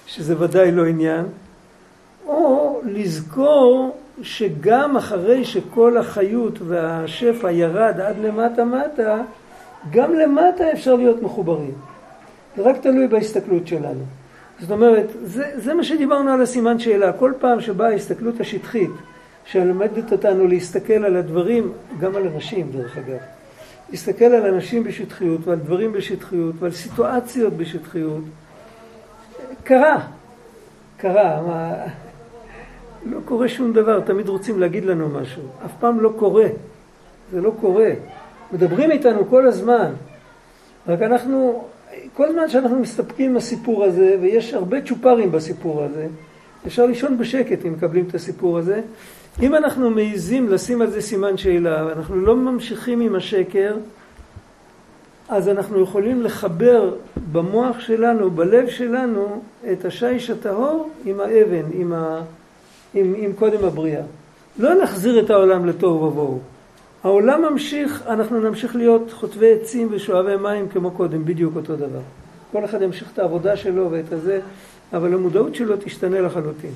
[0.06, 1.26] שזה ודאי לא עניין,
[2.28, 9.22] או לזכור שגם אחרי שכל החיות והשפע ירד עד למטה מטה,
[9.92, 11.74] גם למטה אפשר להיות מחוברים.
[12.58, 14.04] זה רק תלוי בהסתכלות שלנו.
[14.60, 17.14] זאת אומרת, זה, זה מה שדיברנו על הסימן שאלה.
[17.14, 18.92] כל פעם שבאה ההסתכלות השטחית,
[19.46, 23.18] שלמדת אותנו להסתכל על הדברים, גם על אנשים דרך אגב,
[23.90, 28.24] להסתכל על אנשים בשטחיות ועל דברים בשטחיות ועל סיטואציות בשטחיות.
[29.64, 30.08] קרה,
[30.98, 31.86] קרה, מה...
[33.06, 36.48] לא קורה שום דבר, תמיד רוצים להגיד לנו משהו, אף פעם לא קורה,
[37.32, 37.90] זה לא קורה.
[38.52, 39.94] מדברים איתנו כל הזמן,
[40.88, 41.64] רק אנחנו,
[42.14, 46.08] כל זמן שאנחנו מסתפקים עם הסיפור הזה, ויש הרבה צ'ופרים בסיפור הזה,
[46.68, 48.82] אפשר לישון בשקט אם מקבלים את הסיפור הזה.
[49.42, 53.76] אם אנחנו מעיזים לשים על זה סימן שאלה, ואנחנו לא ממשיכים עם השקר,
[55.30, 56.96] אז אנחנו יכולים לחבר
[57.32, 62.22] במוח שלנו, בלב שלנו, את השיש הטהור עם האבן, עם, ה...
[62.94, 64.02] עם, עם קודם הבריאה.
[64.60, 66.40] לא נחזיר את העולם לתוהו ובוהו.
[67.04, 72.02] העולם ממשיך, אנחנו נמשיך להיות חוטבי עצים ושואבי מים כמו קודם, בדיוק אותו דבר.
[72.52, 74.40] כל אחד ימשיך את העבודה שלו ואת הזה,
[74.94, 76.72] אבל המודעות שלו תשתנה לחלוטין.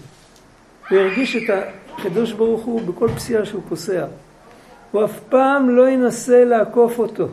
[0.90, 1.56] הוא ירגיש את
[1.98, 4.06] הקדוש ברוך הוא בכל פסיעה שהוא פוסע.
[4.92, 7.28] הוא אף פעם לא ינסה לעקוף אותו.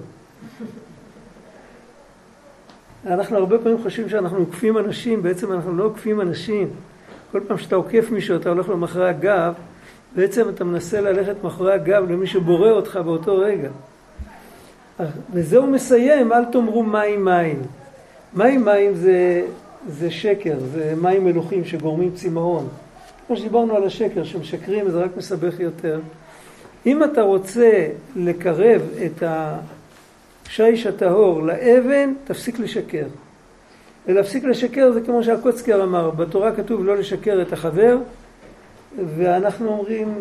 [3.07, 6.69] אנחנו הרבה פעמים חושבים שאנחנו עוקפים אנשים, בעצם אנחנו לא עוקפים אנשים.
[7.35, 9.55] כל פעם שאתה עוקף מישהו, אתה הולך לו מאחורי הגב,
[10.17, 13.69] בעצם אתה מנסה ללכת מאחורי הגב למי שבורא אותך באותו רגע.
[15.33, 17.63] וזה הוא מסיים, אל תאמרו מים מים.
[18.35, 19.47] מים מים זה,
[19.89, 22.69] זה שקר, זה מים מלוכים שגורמים צמאון.
[23.27, 26.01] כמו שדיברנו על השקר, שמשקרים זה רק מסבך יותר.
[26.87, 29.23] אם אתה רוצה לקרב את
[30.47, 33.07] השיש הטהור לאבן, תפסיק לשקר.
[34.07, 37.99] ולהפסיק לשקר זה כמו שהקוצקר אמר, בתורה כתוב לא לשקר את החבר,
[39.17, 40.15] ואנחנו אומרים,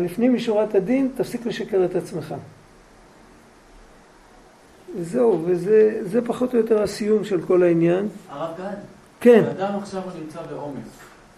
[0.00, 2.34] לפנים משורת הדין, תפסיק לשקר את עצמך.
[4.98, 8.08] וזהו, וזה פחות או יותר הסיום של כל העניין.
[8.30, 8.76] הרב גד,
[9.20, 9.44] כן.
[9.44, 10.88] אדם עכשיו נמצא בעומס.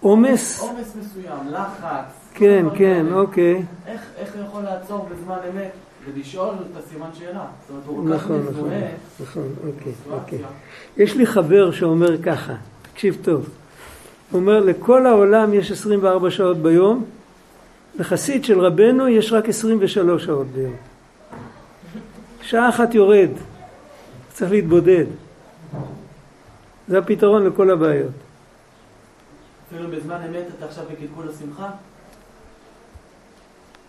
[0.00, 0.60] עומס?
[0.60, 2.04] עומס מסוים, לחץ.
[2.34, 3.06] כן, כן.
[3.12, 3.62] אוקיי.
[3.86, 5.70] איך איך הוא יכול לעצור בזמן אמת
[6.04, 7.46] ולשאול את הסימן שאלה?
[7.60, 8.88] זאת אומרת, הוא כל כך נכון, נכון, מזוהה
[9.20, 10.38] נכון, אוקיי, אוקיי.
[10.38, 10.48] בסיטואציה.
[10.96, 12.54] יש לי חבר שאומר ככה,
[12.92, 13.48] תקשיב טוב,
[14.30, 17.04] הוא אומר לכל העולם יש 24 שעות ביום,
[17.98, 20.76] לחסיד של רבנו יש רק 23 שעות ביום.
[22.42, 23.30] שעה אחת יורד,
[24.32, 25.04] צריך להתבודד.
[26.88, 28.10] זה הפתרון לכל הבעיות.
[29.68, 31.70] אפילו בזמן אמת אתה עכשיו בקלקול השמחה?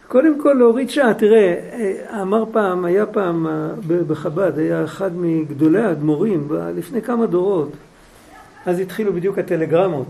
[0.08, 3.70] קודם כל להוריד שעה, תראה, אה, אמר פעם, היה פעם אה,
[4.08, 7.72] בחב"ד, היה אחד מגדולי האדמו"רים לפני כמה דורות,
[8.66, 10.08] אז התחילו בדיוק הטלגרמות,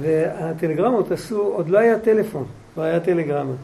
[0.00, 3.54] והטלגרמות עשו, עוד לא היה טלפון, כבר היה טלגרמה.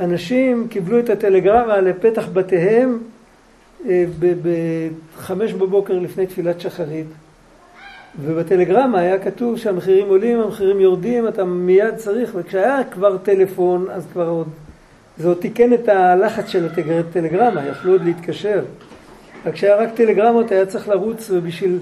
[0.00, 2.98] אנשים קיבלו את הטלגרמה לפתח בתיהם
[3.88, 4.04] אה,
[4.42, 7.06] בחמש בבוקר לפני תפילת שחרית,
[8.20, 14.28] ובטלגרמה היה כתוב שהמחירים עולים, המחירים יורדים, אתה מיד צריך, וכשהיה כבר טלפון, אז כבר
[14.28, 14.48] עוד,
[15.18, 16.68] זה עוד תיקן את הלחץ של
[17.00, 18.64] הטלגרמה, יכלו עוד להתקשר.
[19.46, 21.78] רק כשהיה רק טלגרמות היה צריך לרוץ, ובשביל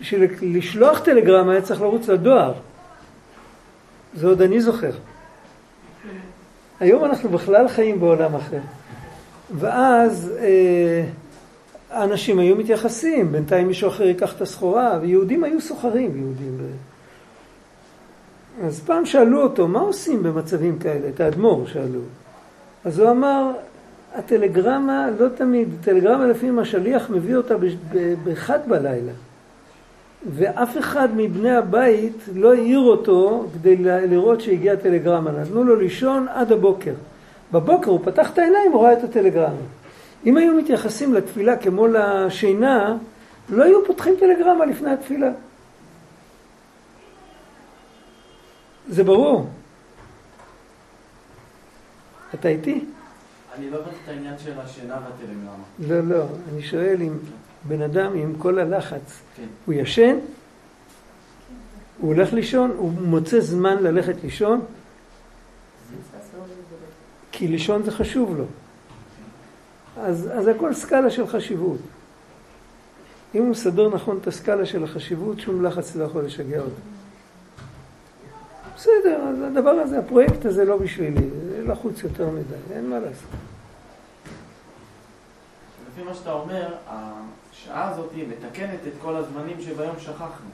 [0.00, 2.52] בשביל לשלוח טלגרמה היה צריך לרוץ לדואר.
[4.14, 4.90] זה עוד אני זוכר.
[6.80, 8.58] היום אנחנו בכלל חיים בעולם אחר.
[9.54, 11.04] ואז אה,
[11.94, 16.58] האנשים היו מתייחסים, בינתיים מישהו אחר ייקח את הסחורה, ויהודים היו סוחרים, יהודים.
[18.62, 21.08] אז פעם שאלו אותו, מה עושים במצבים כאלה?
[21.08, 22.00] את האדמו"ר שאלו.
[22.84, 23.50] אז הוא אמר,
[24.14, 27.54] הטלגרמה לא תמיד, טלגרמה לפעמים השליח מביא אותה
[28.24, 29.12] באחד בלילה.
[30.34, 35.30] ואף אחד מבני הבית לא העיר אותו כדי לראות שהגיעה טלגרמה.
[35.30, 36.92] נתנו לו לישון עד הבוקר.
[37.52, 39.83] בבוקר הוא פתח את העיניים, הוא ראה את הטלגרמה.
[40.26, 42.96] אם היו מתייחסים לתפילה כמו לשינה,
[43.48, 45.30] לא היו פותחים טלגרמה לפני התפילה.
[48.88, 49.48] זה ברור.
[52.34, 52.84] אתה איתי?
[53.58, 55.64] אני לא הבנתי את העניין של השינה והטלגרמה.
[55.78, 56.24] לא, לא.
[56.52, 57.12] אני שואל אם
[57.64, 59.42] בן אדם עם כל הלחץ, כן.
[59.64, 60.16] הוא ישן?
[61.98, 62.70] הוא הולך לישון?
[62.76, 64.60] הוא מוצא זמן ללכת לישון?
[67.32, 68.44] כי לישון זה חשוב לו.
[70.00, 71.78] אז, אז הכל סקאלה של חשיבות.
[73.34, 76.80] אם הוא מסדר נכון את הסקאלה של החשיבות, שום לחץ לא יכול לשגע אותו.
[78.76, 83.30] בסדר, אז הדבר הזה, הפרויקט הזה לא בשבילי, זה לחוץ יותר מדי, אין מה לעשות.
[85.92, 90.50] לפי מה שאתה אומר, השעה הזאת מתקנת את כל הזמנים שביום שכחנו.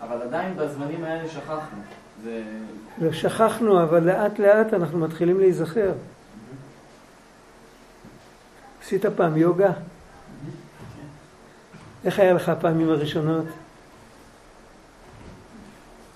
[0.00, 1.78] אבל עדיין בזמנים האלה שכחנו.
[2.24, 2.42] זה...
[2.98, 5.92] לא שכחנו, אבל לאט לאט אנחנו מתחילים להיזכר.
[8.90, 9.72] עשית פעם יוגה?
[12.04, 13.44] איך היה לך הפעמים הראשונות?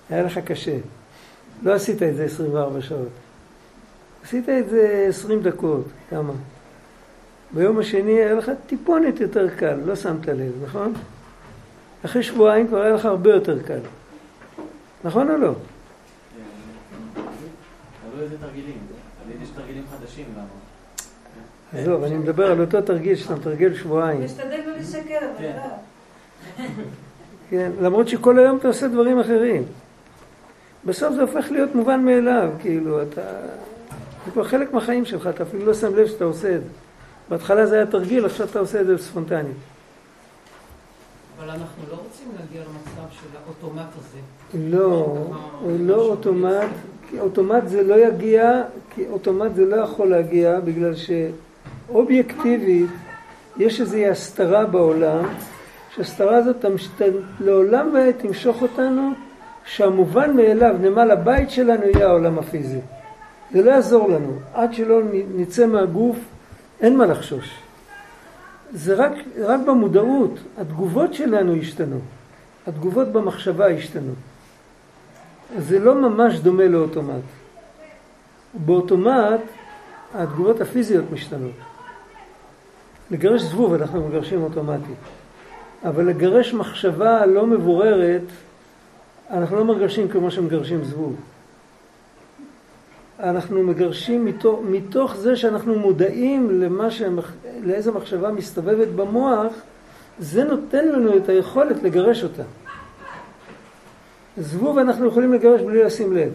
[0.09, 0.77] היה לך קשה.
[1.63, 3.09] לא עשית את זה 24 שעות.
[4.23, 6.33] עשית את זה 20 דקות, כמה?
[7.51, 10.93] ביום השני היה לך טיפונת יותר קל, לא שמת לב, נכון?
[12.05, 13.79] אחרי שבועיים כבר היה לך הרבה יותר קל.
[15.03, 15.53] נכון או לא?
[18.11, 18.77] תלוי איזה תרגילים.
[19.43, 20.64] יש תרגילים חדשים למה.
[21.77, 24.23] עזוב, אני מדבר על אותו תרגיל שאתה מתרגל שבועיים.
[24.23, 25.57] משתדל לא לשקר, אבל כן.
[25.57, 26.63] לא.
[27.49, 29.63] כן, למרות שכל היום אתה עושה דברים אחרים.
[30.85, 33.21] בסוף זה הופך להיות מובן מאליו, כאילו, אתה...
[34.25, 36.69] זה כבר חלק מהחיים שלך, אתה אפילו לא שם לב שאתה עושה את זה.
[37.29, 39.49] בהתחלה זה היה תרגיל, עכשיו אתה עושה את זה ספונטני.
[41.39, 44.19] אבל אנחנו לא רוצים להגיע למצב של האוטומט הזה.
[44.53, 45.17] לא,
[45.61, 46.69] הוא לא אוטומט,
[47.09, 48.63] כי אוטומט זה לא יגיע,
[48.95, 50.95] כי אוטומט זה לא יכול להגיע, בגלל
[51.87, 52.89] שאובייקטיבית
[53.57, 55.23] יש איזו הסתרה בעולם,
[55.95, 57.01] שההסתרה הזאת תמש- ת-
[57.39, 59.11] לעולם ועד תמשוך אותנו,
[59.65, 62.79] שהמובן מאליו, נמל הבית שלנו יהיה העולם הפיזי.
[63.51, 65.01] זה לא יעזור לנו, עד שלא
[65.35, 66.17] נצא מהגוף,
[66.81, 67.51] אין מה לחשוש.
[68.73, 69.11] זה רק,
[69.41, 71.99] רק במודעות, התגובות שלנו השתנו,
[72.67, 74.11] התגובות במחשבה השתנו.
[75.57, 77.23] זה לא ממש דומה לאוטומט.
[78.53, 79.41] באוטומט
[80.15, 81.51] התגובות הפיזיות משתנות.
[83.11, 84.95] לגרש זבוב אנחנו מגרשים אוטומטית,
[85.85, 88.21] אבל לגרש מחשבה לא מבוררת
[89.29, 91.15] אנחנו לא מגרשים כמו שמגרשים זבוב.
[93.19, 97.33] אנחנו מגרשים מתוך, מתוך זה שאנחנו מודעים למה שמח,
[97.63, 99.53] לאיזה מחשבה מסתובבת במוח,
[100.19, 102.43] זה נותן לנו את היכולת לגרש אותה.
[104.37, 106.31] זבוב אנחנו יכולים לגרש בלי לשים לב.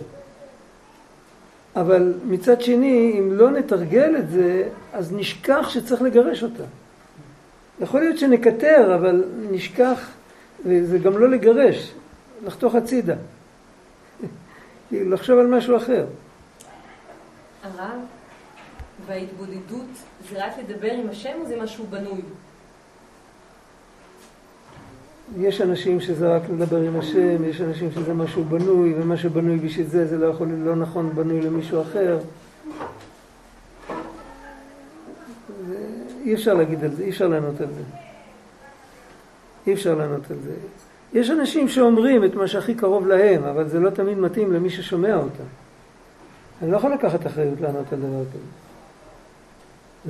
[1.77, 6.65] אבל מצד שני, אם לא נתרגל את זה, אז נשכח שצריך לגרש אותה.
[7.81, 10.11] יכול להיות שנקטר, אבל נשכח,
[10.67, 11.93] וזה גם לא לגרש,
[12.45, 13.15] לחתוך הצידה.
[14.93, 16.07] לחשוב על משהו אחר.
[17.63, 18.01] הרב,
[19.07, 19.87] וההתבודדות
[20.31, 22.21] זה רק לדבר עם השם או זה משהו בנוי?
[25.39, 29.87] יש אנשים שזה רק לדבר עם השם, יש אנשים שזה משהו בנוי, ומה שבנוי בשביל
[29.87, 32.19] זה, זה לא יכול, לא נכון בנוי למישהו אחר.
[36.25, 37.83] אי אפשר להגיד על זה, אי אפשר לענות על זה.
[39.67, 40.53] אי אפשר לענות על זה.
[41.13, 45.17] יש אנשים שאומרים את מה שהכי קרוב להם, אבל זה לא תמיד מתאים למי ששומע
[45.17, 45.45] אותם.
[46.63, 48.43] אני לא יכול לקחת אחריות לענות על דבר כזה.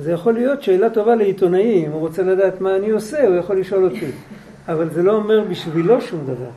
[0.03, 3.59] זה יכול להיות שאלה טובה לעיתונאי, אם הוא רוצה לדעת מה אני עושה, הוא יכול
[3.59, 4.11] לשאול אותי.
[4.67, 6.49] אבל זה לא אומר בשבילו שום דבר.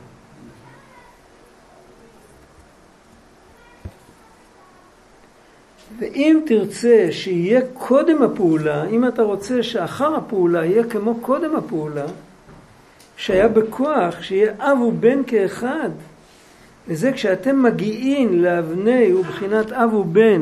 [5.99, 12.05] ואם תרצה שיהיה קודם הפעולה, אם אתה רוצה שאחר הפעולה יהיה כמו קודם הפעולה,
[13.17, 15.89] שהיה בכוח, שיהיה אב ובן כאחד,
[16.87, 20.41] וזה כשאתם מגיעים לאבני ובחינת אב ובן,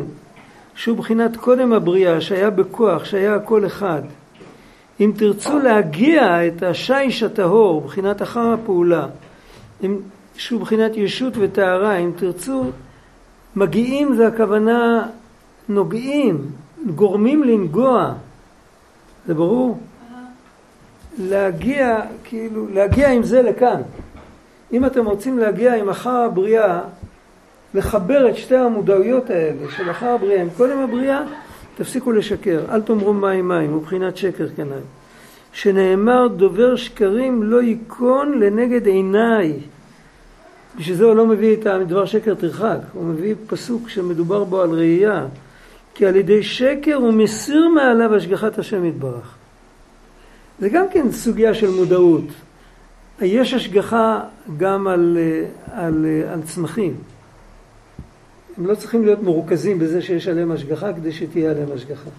[0.75, 4.01] שהוא בחינת קודם הבריאה, שהיה בכוח, שהיה הכל אחד.
[5.03, 9.07] אם תרצו להגיע את השיש הטהור, בחינת אחר הפעולה,
[9.83, 9.97] אם,
[10.35, 12.63] שהוא בחינת ישות וטהרה, אם תרצו,
[13.55, 15.07] מגיעים זה הכוונה
[15.69, 16.51] נוגעים,
[16.95, 18.13] גורמים לנגוע,
[19.25, 19.77] זה ברור?
[21.17, 23.81] להגיע, כאילו, להגיע עם זה לכאן.
[24.73, 26.81] אם אתם רוצים להגיע עם אחר הבריאה,
[27.73, 31.21] לחבר את שתי המודעויות האלה של אחר הבריאה עם קודם הבריאה,
[31.75, 32.59] תפסיקו לשקר.
[32.69, 34.79] אל תאמרו מים מים, מבחינת שקר כנאי.
[35.53, 39.53] שנאמר דובר שקרים לא ייכון לנגד עיניי.
[40.77, 44.69] בשביל זה הוא לא מביא את הדבר שקר תרחק, הוא מביא פסוק שמדובר בו על
[44.69, 45.25] ראייה.
[45.95, 49.35] כי על ידי שקר הוא מסיר מעליו השגחת השם יתברך.
[50.59, 52.25] זה גם כן סוגיה של מודעות.
[53.21, 54.21] יש השגחה
[54.57, 55.17] גם על,
[55.71, 56.93] על, על צמחים.
[58.57, 62.09] הם לא צריכים להיות מרוכזים בזה שיש עליהם השגחה כדי שתהיה עליהם השגחה.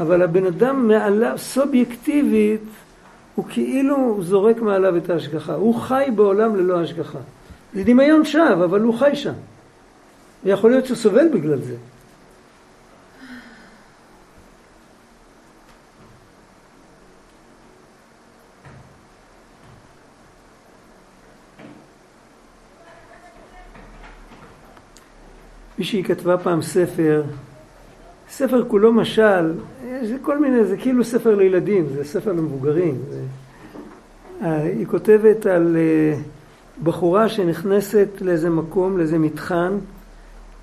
[0.00, 2.60] אבל הבן אדם מעליו, סובייקטיבית,
[3.34, 5.54] הוא כאילו זורק מעליו את ההשגחה.
[5.54, 7.18] הוא חי בעולם ללא השגחה.
[7.74, 9.32] זה דמיון שווא, אבל הוא חי שם.
[10.44, 11.74] ויכול להיות שהוא סובל בגלל זה.
[25.80, 27.22] מישהי כתבה פעם ספר,
[28.30, 29.52] ספר כולו משל,
[30.02, 32.98] זה כל מיני, זה כאילו ספר לילדים, זה ספר למבוגרים.
[33.10, 33.20] זה...
[34.62, 35.76] היא כותבת על
[36.82, 39.72] בחורה שנכנסת לאיזה מקום, לאיזה מתחן,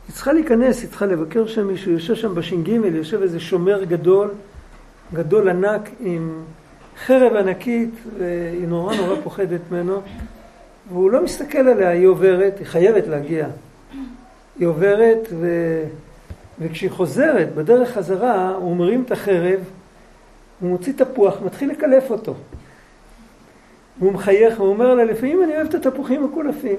[0.07, 4.29] היא צריכה להיכנס, היא צריכה לבקר שם מישהו, יושב שם בש"ג, יושב איזה שומר גדול,
[5.13, 6.43] גדול ענק עם
[7.05, 10.01] חרב ענקית, והיא נורא נורא פוחדת ממנו,
[10.89, 13.47] והוא לא מסתכל עליה, היא עוברת, היא חייבת להגיע.
[14.59, 15.47] היא עוברת, ו...
[16.59, 19.59] וכשהיא חוזרת, בדרך חזרה, הוא מרים את החרב,
[20.59, 22.35] הוא מוציא תפוח, מתחיל לקלף אותו.
[23.99, 26.75] והוא מחייך והוא אומר לה, לפעמים אני אוהב את התפוחים מקולפים.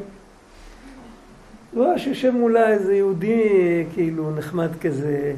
[1.72, 5.35] הוא רואה שיושב מולה איזה יהודי כאילו נחמד כזה,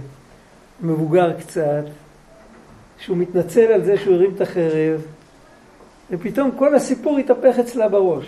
[0.82, 1.84] מבוגר קצת,
[2.98, 5.02] שהוא מתנצל על זה שהוא הרים את החרב,
[6.10, 8.26] ופתאום כל הסיפור התהפך אצלה בראש.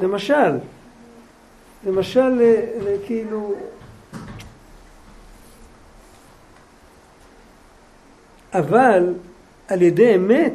[0.00, 0.56] זה משל.
[1.84, 2.42] זה משל
[3.06, 3.54] כאילו...
[8.54, 9.14] אבל
[9.68, 10.52] על ידי אמת,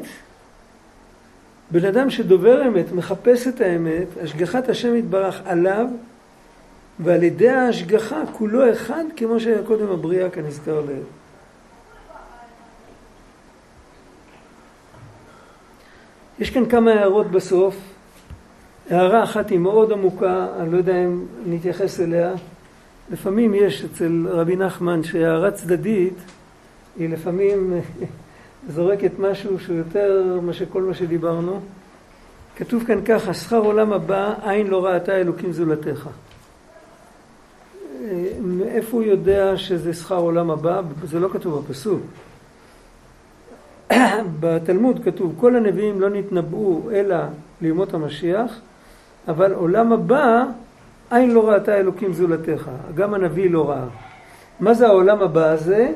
[1.71, 5.87] בן אדם שדובר אמת, מחפש את האמת, השגחת השם יתברך עליו,
[6.99, 11.03] ועל ידי ההשגחה כולו אחד, כמו שהיה קודם הבריאה כנזכר לעיל.
[16.39, 17.88] יש כאן כמה הערות בסוף.
[18.89, 22.33] הערה אחת היא מאוד עמוקה, אני לא יודע אם נתייחס אליה.
[23.11, 26.13] לפעמים יש אצל רבי נחמן שהערה צדדית
[26.99, 27.73] היא לפעמים
[28.73, 31.59] זורקת משהו שהוא יותר מאשר כל מה שדיברנו.
[32.55, 36.09] כתוב כאן ככה, שכר עולם הבא, עין לא ראתה אלוקים זולתך.
[38.41, 40.81] מאיפה הוא יודע שזה שכר עולם הבא?
[41.03, 42.01] זה לא כתוב בפסוק.
[44.39, 47.17] בתלמוד כתוב, כל הנביאים לא נתנבאו אלא
[47.61, 48.59] לימות המשיח,
[49.27, 50.43] אבל עולם הבא,
[51.09, 52.69] עין לא ראתה אלוקים זולתך.
[52.95, 53.87] גם הנביא לא ראה.
[54.59, 55.91] מה זה העולם הבא הזה?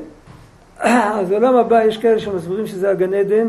[1.20, 3.48] אז עולם הבא, יש כאלה שמסבירים שזה הגן עדן,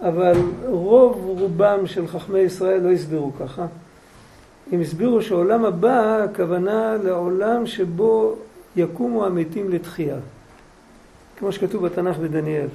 [0.00, 0.36] אבל
[0.66, 3.66] רוב רובם של חכמי ישראל לא הסבירו ככה.
[4.72, 8.36] הם הסבירו שעולם הבא, הכוונה לעולם שבו
[8.76, 10.16] יקומו המתים לתחייה.
[11.36, 12.68] כמו שכתוב בתנ"ך בדניאל.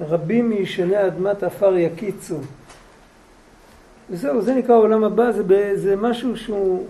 [0.00, 2.36] רבים מישני אדמת עפר יקיצו.
[4.10, 5.42] וזהו, זה נקרא עולם הבא, זה,
[5.74, 6.84] זה משהו שהוא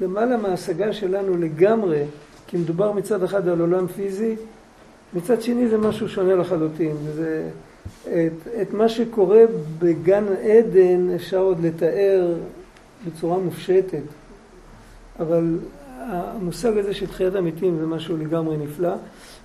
[0.00, 2.04] למעלה מההשגה שלנו לגמרי,
[2.46, 4.36] כי מדובר מצד אחד על עולם פיזי,
[5.14, 6.96] מצד שני זה משהו שונה לחלוטין.
[7.14, 7.48] זה,
[8.04, 9.42] את, את מה שקורה
[9.78, 12.34] בגן עדן אפשר עוד לתאר
[13.06, 14.02] בצורה מופשטת,
[15.20, 15.58] אבל
[15.98, 18.94] המושג הזה של תחיית המתים זה משהו לגמרי נפלא,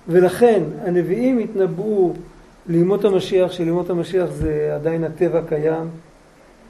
[0.08, 2.12] ולכן הנביאים התנבאו
[2.68, 5.88] לימות המשיח, שלימות המשיח זה עדיין הטבע קיים,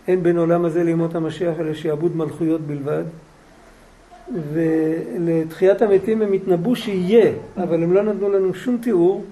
[0.08, 3.04] אין בין עולם הזה לימות המשיח אלא שיעבוד מלכויות בלבד.
[4.52, 9.24] ולתחיית המתים הם התנבאו שיהיה, אבל הם לא נתנו לנו שום תיאור,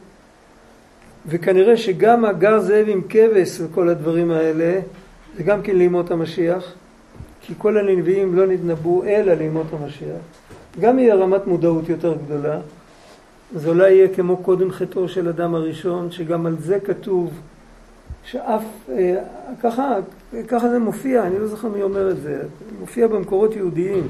[1.26, 4.80] וכנראה שגם הגר זאב עם כבש וכל הדברים האלה,
[5.36, 6.74] זה גם כן לימות המשיח,
[7.40, 10.20] כי כל הנביאים לא נתנבאו אלא לימות המשיח.
[10.80, 12.60] גם יהיה רמת מודעות יותר גדולה.
[13.54, 17.30] זה אולי יהיה כמו קודם חטאו של אדם הראשון, שגם על זה כתוב
[18.24, 19.16] שאף, אה,
[19.62, 19.94] ככה,
[20.48, 22.42] ככה זה מופיע, אני לא זוכר מי אומר את זה,
[22.80, 24.08] מופיע במקורות יהודיים,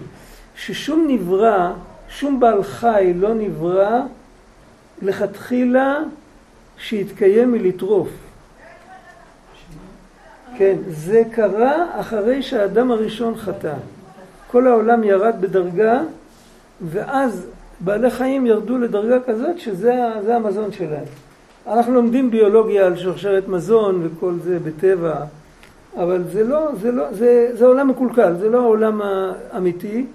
[0.57, 1.73] ששום נברא,
[2.09, 4.01] שום בעל חי לא נברא
[5.03, 5.99] לכתחילה
[6.79, 8.09] שיתקיים מלטרוף.
[10.57, 13.75] כן, זה קרה אחרי שהאדם הראשון חטא.
[14.51, 16.01] כל העולם ירד בדרגה,
[16.81, 17.47] ואז
[17.81, 21.05] בעלי חיים ירדו לדרגה כזאת שזה המזון שלהם.
[21.67, 25.15] אנחנו לומדים ביולוגיה על שרשרת מזון וכל זה בטבע,
[25.97, 30.07] אבל זה לא, זה לא, זה, זה עולם מקולקל, זה לא העולם האמיתי,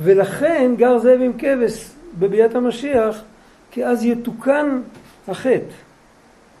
[0.00, 3.22] ולכן גר זאב עם כבש בביאת המשיח,
[3.70, 4.80] כי אז יתוקן
[5.28, 5.74] החטא.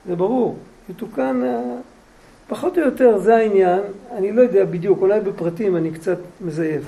[0.08, 0.56] זה ברור,
[0.90, 1.42] יתוקן,
[2.48, 3.80] פחות או יותר זה העניין,
[4.12, 6.82] אני לא יודע בדיוק, אולי בפרטים אני קצת מזייף.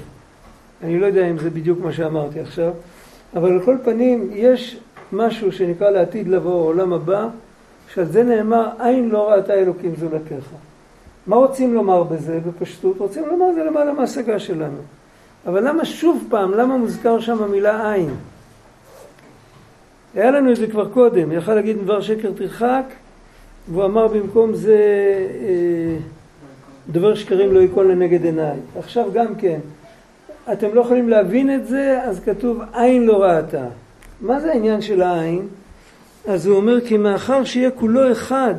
[0.82, 2.72] אני לא יודע אם זה בדיוק מה שאמרתי עכשיו,
[3.36, 4.80] אבל על כל פנים יש
[5.12, 7.28] משהו שנקרא לעתיד לבוא, עולם הבא,
[7.94, 10.46] שעל זה נאמר, עין לא ראתה אלוקים זולתך.
[11.26, 12.98] מה רוצים לומר בזה בפשטות?
[12.98, 14.78] רוצים לומר זה למעלה מההשגה שלנו.
[15.46, 18.10] אבל למה שוב פעם, למה מוזכר שם המילה עין?
[20.14, 22.84] היה לנו את זה כבר קודם, יכל להגיד דבר שקר תרחק,
[23.68, 24.78] והוא אמר במקום זה
[25.40, 25.96] אה,
[26.88, 28.56] דבר שקרים לא ייכון לנגד עיניי.
[28.78, 29.58] עכשיו גם כן,
[30.52, 33.64] אתם לא יכולים להבין את זה, אז כתוב עין לא ראתה.
[34.20, 35.48] מה זה העניין של העין?
[36.28, 38.54] אז הוא אומר כי מאחר שיהיה כולו אחד,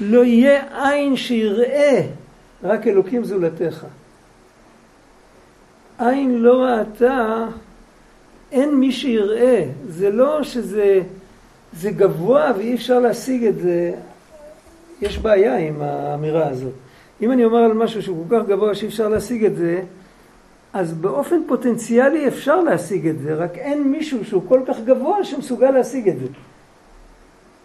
[0.00, 2.02] לא יהיה עין שיראה,
[2.62, 3.86] רק אלוקים זולתך.
[5.98, 7.46] עין לא ראתה,
[8.52, 9.64] אין מי שיראה.
[9.88, 11.00] זה לא שזה
[11.72, 13.92] זה גבוה ואי אפשר להשיג את זה.
[15.02, 16.72] יש בעיה עם האמירה הזאת.
[17.22, 19.82] אם אני אומר על משהו שהוא כל כך גבוה שאי אפשר להשיג את זה,
[20.72, 25.70] אז באופן פוטנציאלי אפשר להשיג את זה, רק אין מישהו שהוא כל כך גבוה שמסוגל
[25.70, 26.26] להשיג את זה.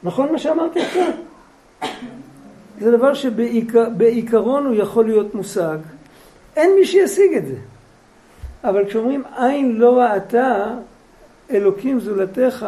[0.04, 1.12] נכון מה שאמרתי עכשיו?
[2.80, 5.78] זה דבר שבעיקרון הוא יכול להיות מושג.
[6.56, 7.56] אין מי שישיג את זה.
[8.64, 10.76] אבל כשאומרים עין לא ראתה
[11.52, 12.66] אלוקים זולתך,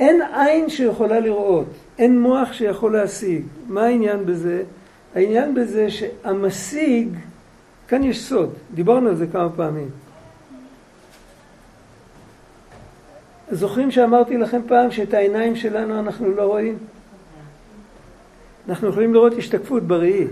[0.00, 1.66] אין עין שיכולה לראות,
[1.98, 3.42] אין מוח שיכול להשיג.
[3.68, 4.62] מה העניין בזה?
[5.14, 7.08] העניין בזה שהמשיג,
[7.88, 9.90] כאן יש סוד, דיברנו על זה כמה פעמים.
[13.50, 16.78] זוכרים שאמרתי לכם פעם שאת העיניים שלנו אנחנו לא רואים?
[18.68, 20.26] אנחנו יכולים לראות השתקפות בראי,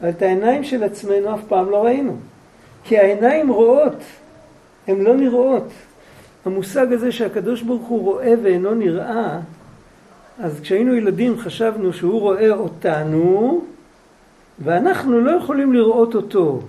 [0.00, 2.16] אבל את העיניים של עצמנו אף פעם לא ראינו.
[2.84, 4.02] כי העיניים רואות,
[4.86, 5.68] הן לא נראות.
[6.44, 9.40] המושג הזה שהקדוש ברוך הוא רואה ואינו נראה,
[10.38, 13.64] אז כשהיינו ילדים חשבנו שהוא רואה אותנו,
[14.58, 16.60] ואנחנו לא יכולים לראות אותו.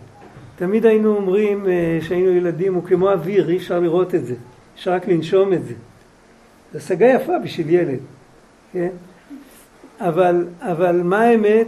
[0.55, 1.65] תמיד היינו אומרים
[2.01, 4.35] כשהיינו ילדים, הוא כמו אוויר, אי אפשר לראות את זה,
[4.75, 5.73] אפשר רק לנשום את זה.
[6.73, 7.99] זו השגה יפה בשביל ילד,
[8.73, 8.89] כן?
[9.99, 11.67] אבל, אבל מה האמת?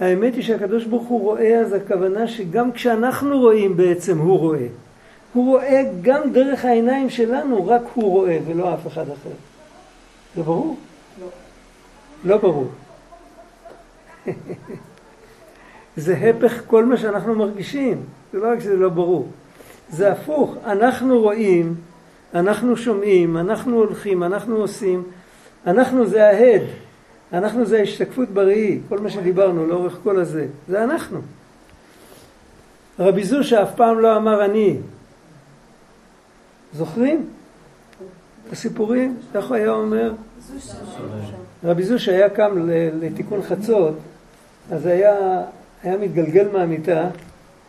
[0.00, 4.66] האמת היא שהקדוש ברוך הוא רואה, אז הכוונה שגם כשאנחנו רואים בעצם הוא רואה.
[5.32, 9.30] הוא רואה גם דרך העיניים שלנו, רק הוא רואה ולא אף אחד אחר.
[10.36, 10.76] זה ברור?
[11.20, 11.26] לא.
[12.24, 12.68] לא ברור.
[15.96, 18.02] זה הפך כל מה שאנחנו מרגישים,
[18.32, 19.28] זה לא רק שזה לא ברור.
[19.90, 21.74] זה הפוך, אנחנו רואים,
[22.34, 25.02] אנחנו שומעים, אנחנו הולכים, אנחנו עושים,
[25.66, 26.62] אנחנו זה ההד,
[27.32, 31.20] אנחנו זה ההשתקפות בראי, כל מה שדיברנו לאורך כל הזה, זה אנחנו.
[32.98, 34.76] רבי זושה אף פעם לא אמר אני.
[36.74, 37.28] זוכרים?
[38.52, 39.16] הסיפורים?
[39.34, 40.12] איך הוא היה אומר?
[41.64, 42.68] רבי זושה היה קם
[43.00, 43.94] לתיקון חצות,
[44.70, 45.42] אז היה,
[45.82, 47.08] היה מתגלגל מהמיטה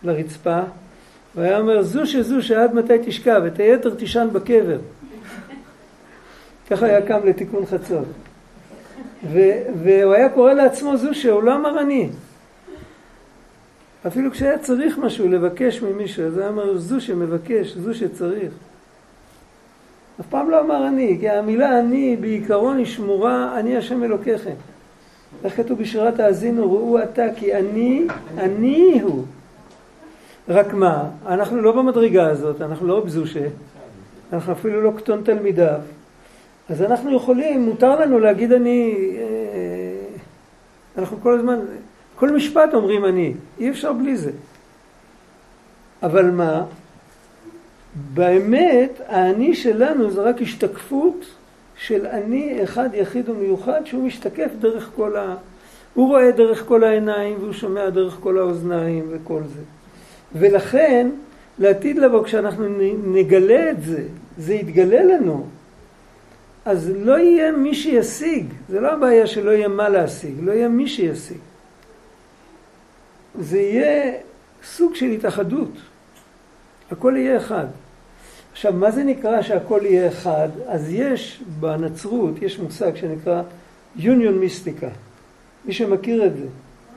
[0.04, 0.60] לרצפה,
[1.36, 4.80] והיה אומר זושה זושה עד מתי תשכב, את היתר תישן בקבר.
[6.70, 8.06] ככה היה קם לתיקון חצות.
[9.32, 12.10] והוא היה קורא לעצמו זושה, הוא לא אמר אני.
[14.08, 18.54] אפילו כשהיה צריך משהו לבקש ממישהו, אז היה אומר זושה מבקש, זושה צריך.
[20.20, 24.54] אף פעם לא אמר אני, כי המילה אני בעיקרון היא שמורה, אני השם אלוקיכם.
[25.44, 28.08] איך כתוב בשירת האזינו, ראו אתה כי אני,
[28.38, 29.26] אני הוא.
[30.50, 33.48] רק מה, אנחנו לא במדרגה הזאת, אנחנו לא בזושה,
[34.34, 35.80] אנחנו אפילו לא קטון תלמידיו.
[36.70, 40.18] אז אנחנו יכולים, מותר לנו להגיד אני, אה,
[40.98, 41.60] אנחנו כל הזמן,
[42.16, 44.32] כל משפט אומרים אני, אי אפשר בלי זה.
[46.04, 46.66] אבל מה,
[48.14, 51.26] באמת האני שלנו זה רק השתקפות
[51.78, 55.36] של אני אחד יחיד ומיוחד שהוא משתקף דרך כל ה...
[55.94, 59.62] הוא רואה דרך כל העיניים והוא שומע דרך כל האוזניים וכל זה.
[60.36, 61.10] ולכן
[61.60, 62.66] לעתיד לבוא כשאנחנו
[63.04, 64.04] נגלה את זה,
[64.38, 65.46] זה יתגלה לנו.
[66.66, 70.88] אז לא יהיה מי שישיג, זה לא הבעיה שלא יהיה מה להשיג, לא יהיה מי
[70.88, 71.38] שישיג.
[73.40, 74.14] זה יהיה
[74.64, 75.72] סוג של התאחדות.
[76.92, 77.66] הכל יהיה אחד.
[78.52, 80.50] עכשיו, מה זה נקרא שהכל יהיה אחד?
[80.68, 83.42] אז יש בנצרות, יש מושג שנקרא
[83.96, 84.90] יוניון מיסטיקה.
[85.66, 86.46] מי שמכיר את זה.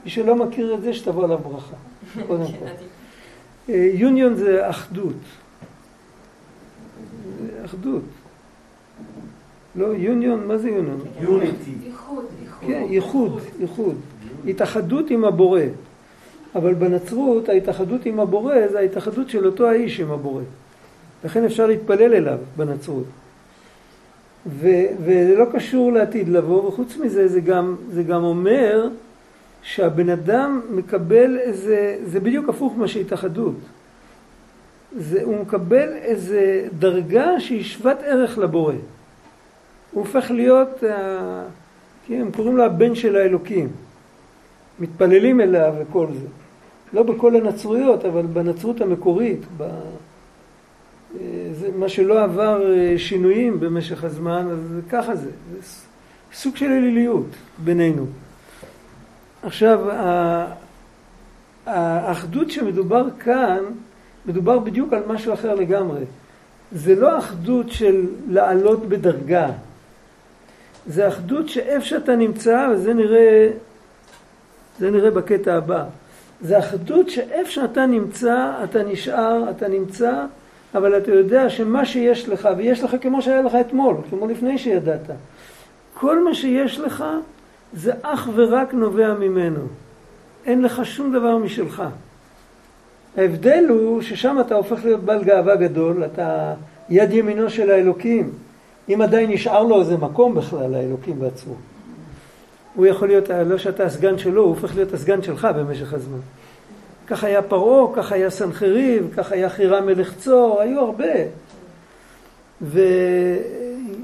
[0.05, 1.77] מי שלא מכיר את זה, שתבוא עליו ברכה.
[2.27, 3.73] קודם כל.
[3.73, 5.17] יוניון זה אחדות.
[7.65, 8.03] אחדות.
[9.77, 11.01] לא, יוניון, מה זה יוניון?
[11.21, 11.73] יוניטי.
[12.61, 13.95] כן, ייחוד, ייחוד.
[14.47, 15.61] התאחדות עם הבורא.
[16.55, 20.43] אבל בנצרות ההתאחדות עם הבורא זה ההתאחדות של אותו האיש עם הבורא.
[21.25, 23.05] לכן אפשר להתפלל אליו בנצרות.
[24.47, 28.89] ו- וזה לא קשור לעתיד לבוא, וחוץ מזה זה גם, זה גם אומר
[29.63, 33.55] שהבן אדם מקבל איזה, זה בדיוק הפוך מה שהתאחדות.
[34.99, 38.75] זה, הוא מקבל איזה דרגה שהיא שוות ערך לבורא.
[39.93, 41.43] הוא הופך להיות, אה,
[42.07, 43.69] כן, הם קוראים לו הבן של האלוקים.
[44.81, 46.27] מתפללים אליו וכל זה.
[46.93, 49.63] לא בכל הנצרויות, אבל בנצרות המקורית, ב...
[49.63, 49.71] אה,
[51.53, 54.59] זה מה שלא עבר אה, שינויים במשך הזמן, אז
[54.91, 55.31] ככה זה.
[55.53, 55.69] זה
[56.33, 57.27] סוג של אליליות
[57.59, 58.07] בינינו.
[59.43, 59.81] עכשיו,
[61.67, 63.59] האחדות שמדובר כאן,
[64.27, 66.05] מדובר בדיוק על משהו אחר לגמרי.
[66.73, 69.51] זה לא אחדות של לעלות בדרגה.
[70.87, 73.49] זה אחדות שאיפה שאתה נמצא, וזה נראה,
[74.79, 75.85] זה נראה בקטע הבא.
[76.41, 80.25] זה אחדות שאיפה שאתה נמצא, אתה נשאר, אתה נמצא,
[80.75, 85.11] אבל אתה יודע שמה שיש לך, ויש לך כמו שהיה לך אתמול, כמו לפני שידעת,
[85.95, 87.05] כל מה שיש לך
[87.73, 89.61] זה אך ורק נובע ממנו.
[90.47, 91.83] אין לך שום דבר משלך.
[93.17, 96.55] ההבדל הוא ששם אתה הופך להיות בעל גאווה גדול, אתה
[96.89, 98.31] יד ימינו של האלוקים.
[98.89, 101.55] אם עדיין נשאר לו איזה מקום בכלל לאלוקים בעצמו.
[102.75, 106.19] הוא יכול להיות, לא שאתה הסגן שלו, הוא הופך להיות הסגן שלך במשך הזמן.
[107.07, 111.15] כך היה פרעה, כך היה סנחריב, כך היה חירם מלך צור, היו הרבה.
[112.61, 112.97] ואם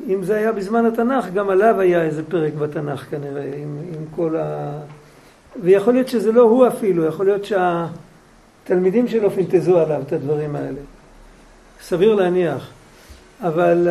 [0.08, 4.36] אם זה היה בזמן התנ"ך, גם עליו היה איזה פרק בתנ"ך כנראה, עם, עם כל
[4.36, 4.72] ה...
[5.62, 10.80] ויכול להיות שזה לא הוא אפילו, יכול להיות שהתלמידים שלו פינטזו עליו את הדברים האלה.
[11.82, 12.70] סביר להניח.
[13.42, 13.88] אבל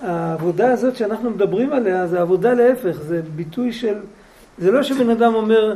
[0.00, 3.94] העבודה הזאת שאנחנו מדברים עליה, זה עבודה להפך, זה ביטוי של...
[4.58, 5.74] זה לא שבן אדם אומר,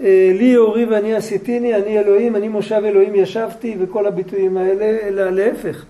[0.00, 5.30] אה, לי אורי ואני עשיתיני, אני אלוהים, אני מושב אלוהים ישבתי וכל הביטויים האלה, אלא
[5.30, 5.84] להפך.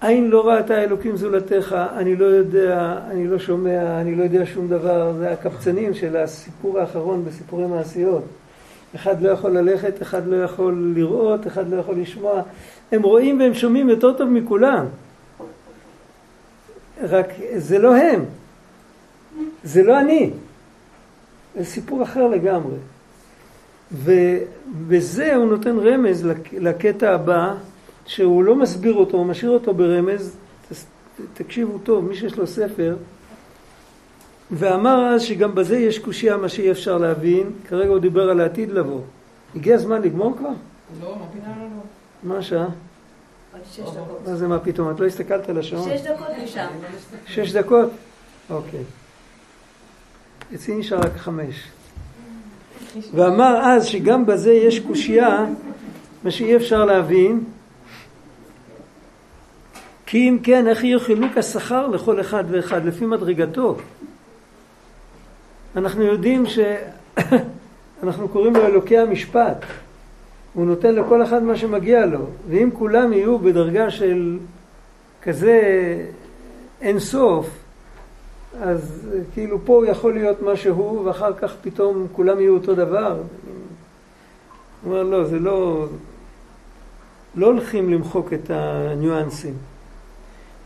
[0.00, 4.68] עין לא ראתה אלוקים זולתך, אני לא יודע, אני לא שומע, אני לא יודע שום
[4.68, 8.24] דבר, זה הקבצנים של הסיפור האחרון בסיפורי מעשיות.
[8.94, 12.42] אחד לא יכול ללכת, אחד לא יכול לראות, אחד לא יכול לשמוע.
[12.92, 14.86] הם רואים והם שומעים יותר טוב מכולם.
[17.02, 18.24] רק זה לא הם,
[19.64, 20.30] זה לא אני.
[21.56, 22.76] זה סיפור אחר לגמרי.
[23.92, 27.54] ובזה הוא נותן רמז לקטע הבא,
[28.06, 30.36] שהוא לא מסביר אותו, הוא משאיר אותו ברמז,
[31.34, 32.96] תקשיבו טוב, מי שיש לו ספר,
[34.50, 38.70] ואמר אז שגם בזה יש קושייה מה שאי אפשר להבין, כרגע הוא דיבר על העתיד
[38.70, 39.00] לבוא.
[39.56, 40.48] הגיע הזמן לגמור כבר?
[41.02, 42.01] לא, מה פתאום לא.
[42.22, 42.66] מה השעה?
[44.26, 44.90] מה זה מה פתאום?
[44.90, 45.88] את לא הסתכלת על השעון?
[45.96, 46.66] שש דקות משם.
[47.26, 47.90] שש דקות?
[48.50, 48.84] אוקיי.
[50.54, 51.68] אצלי נשאר רק חמש.
[53.14, 55.46] ואמר אז שגם בזה יש קושייה,
[56.24, 57.44] מה שאי אפשר להבין,
[60.06, 63.76] כי אם כן, איך יהיה חילוק השכר לכל אחד ואחד, לפי מדרגתו?
[65.76, 69.64] אנחנו יודעים שאנחנו קוראים לו אלוקי המשפט.
[70.54, 72.26] הוא נותן לכל אחד מה שמגיע לו.
[72.48, 74.38] ואם כולם יהיו בדרגה של
[75.22, 75.60] כזה
[76.80, 77.48] אין סוף,
[78.60, 83.16] אז כאילו פה הוא יכול להיות מה שהוא, ואחר כך פתאום כולם יהיו אותו דבר.
[84.82, 85.86] הוא אומר, לא, זה לא...
[87.34, 89.54] לא הולכים למחוק את הניואנסים.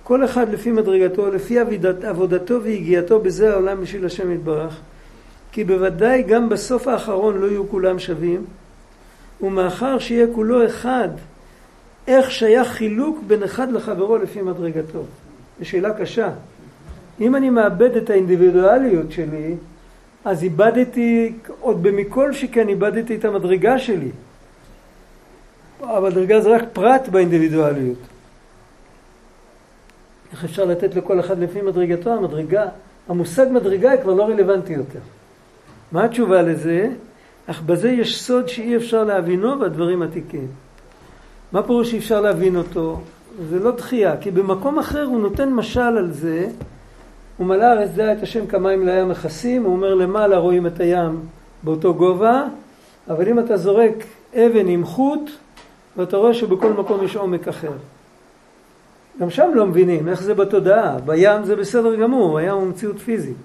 [0.02, 4.80] כל אחד לפי מדרגתו, לפי עבודת, עבודתו והגיעתו בזה העולם בשביל השם יתברך.
[5.52, 8.44] כי בוודאי גם בסוף האחרון לא יהיו כולם שווים,
[9.40, 11.08] ומאחר שיהיה כולו אחד,
[12.06, 15.02] איך שייך חילוק בין אחד לחברו לפי מדרגתו?
[15.58, 16.30] זו שאלה קשה.
[17.20, 19.54] אם אני מאבד את האינדיבידואליות שלי,
[20.24, 24.10] אז איבדתי, עוד במכל שכן איבדתי את המדרגה שלי.
[25.80, 27.98] המדרגה זה רק פרט באינדיבידואליות.
[30.32, 32.12] איך אפשר לתת לכל אחד לפי מדרגתו?
[32.12, 32.68] המדרגה,
[33.08, 34.98] המושג מדרגה כבר לא רלוונטי יותר.
[35.92, 36.88] מה התשובה לזה?
[37.46, 40.46] אך בזה יש סוד שאי אפשר להבינו והדברים עתיקים.
[41.52, 43.00] מה פירוש שאי אפשר להבין אותו?
[43.50, 46.48] זה לא דחייה, כי במקום אחר הוא נותן משל על זה,
[47.36, 51.20] הוא מלא הארץ דעה את השם כמים לים מכסים, הוא אומר למעלה רואים את הים
[51.62, 52.44] באותו גובה,
[53.08, 55.30] אבל אם אתה זורק אבן עם חוט,
[55.96, 57.72] ואתה רואה שבכל מקום יש עומק אחר.
[59.20, 63.36] גם שם לא מבינים איך זה בתודעה, בים זה בסדר גמור, הים הוא מציאות פיזית.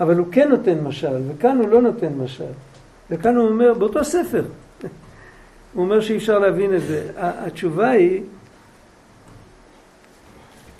[0.00, 2.44] אבל הוא כן נותן משל, וכאן הוא לא נותן משל.
[3.10, 4.44] וכאן הוא אומר, באותו ספר,
[5.74, 7.10] הוא אומר שאי אפשר להבין את זה.
[7.16, 8.22] התשובה היא,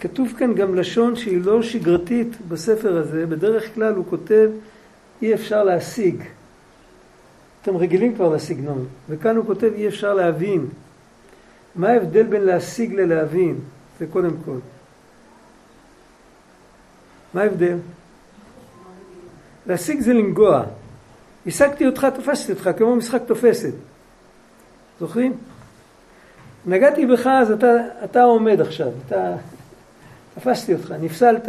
[0.01, 4.51] כתוב כאן גם לשון שהיא לא שגרתית בספר הזה, בדרך כלל הוא כותב
[5.23, 6.23] אי אפשר להשיג.
[7.63, 10.67] אתם רגילים כבר לסגנון, וכאן הוא כותב אי אפשר להבין.
[11.75, 13.59] מה ההבדל בין להשיג ללהבין?
[13.99, 14.57] זה קודם כל.
[17.35, 17.77] מה ההבדל?
[19.67, 20.65] להשיג זה לנגוע.
[21.47, 23.73] השגתי אותך, תפסתי אותך, כמו משחק תופסת.
[25.01, 25.33] זוכרים?
[26.67, 27.67] נגעתי בך, אז אתה,
[28.05, 29.37] אתה עומד עכשיו, אתה...
[30.35, 31.49] תפסתי אותך, נפסלת.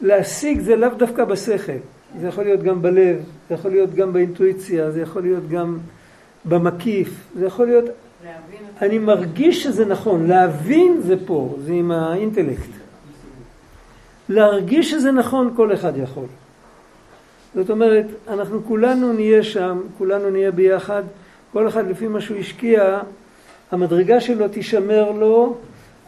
[0.00, 1.72] להשיג זה לאו דווקא בשכל,
[2.20, 3.16] זה יכול להיות גם בלב,
[3.48, 5.78] זה יכול להיות גם באינטואיציה, זה יכול להיות גם
[6.44, 7.84] במקיף, זה יכול להיות...
[8.82, 12.70] אני מרגיש שזה נכון, להבין זה פה, זה עם האינטלקט.
[14.28, 16.26] להרגיש שזה נכון כל אחד יכול.
[17.58, 21.02] זאת אומרת, אנחנו כולנו נהיה שם, כולנו נהיה ביחד,
[21.52, 23.00] כל אחד לפי מה שהוא השקיע,
[23.70, 25.56] המדרגה שלו תישמר לו,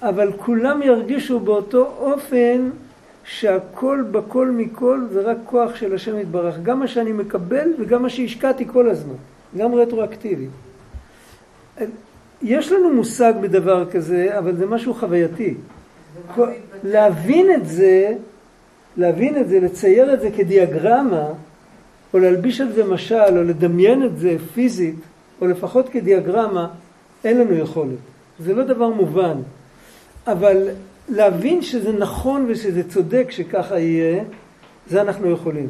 [0.03, 2.71] אבל כולם ירגישו באותו אופן
[3.25, 6.55] שהכל בכל מכל זה רק כוח של השם יתברך.
[6.63, 9.15] גם מה שאני מקבל וגם מה שהשקעתי כל הזמן,
[9.57, 10.47] גם רטרואקטיבי.
[12.43, 15.55] יש לנו מושג בדבר כזה, אבל זה משהו חווייתי.
[16.85, 18.15] להבין את זה,
[18.97, 21.29] להבין את זה, לצייר את זה כדיאגרמה,
[22.15, 24.95] או להלביש על זה משל, או לדמיין את זה פיזית,
[25.41, 26.69] או לפחות כדיאגרמה,
[27.25, 27.99] אין לנו יכולת.
[28.39, 29.37] זה לא דבר מובן.
[30.27, 30.69] אבל
[31.09, 34.25] להבין שזה נכון ושזה צודק שככה יהיה,
[34.87, 35.69] זה אנחנו יכולים.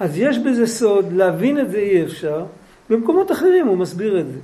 [0.00, 2.44] אז יש בזה סוד, להבין את זה אי אפשר,
[2.90, 4.38] במקומות אחרים הוא מסביר את זה.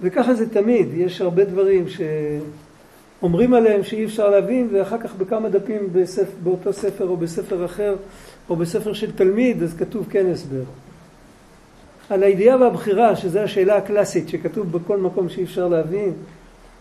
[0.00, 2.00] וככה זה תמיד, יש הרבה דברים ש...
[3.22, 6.28] אומרים עליהם שאי אפשר להבין, ואחר כך בכמה דפים בספ...
[6.42, 7.96] באותו ספר או בספר אחר,
[8.48, 10.62] או בספר של תלמיד, אז כתוב כן הסבר.
[12.10, 16.12] על הידיעה והבחירה, שזו השאלה הקלאסית שכתוב בכל מקום שאי אפשר להבין,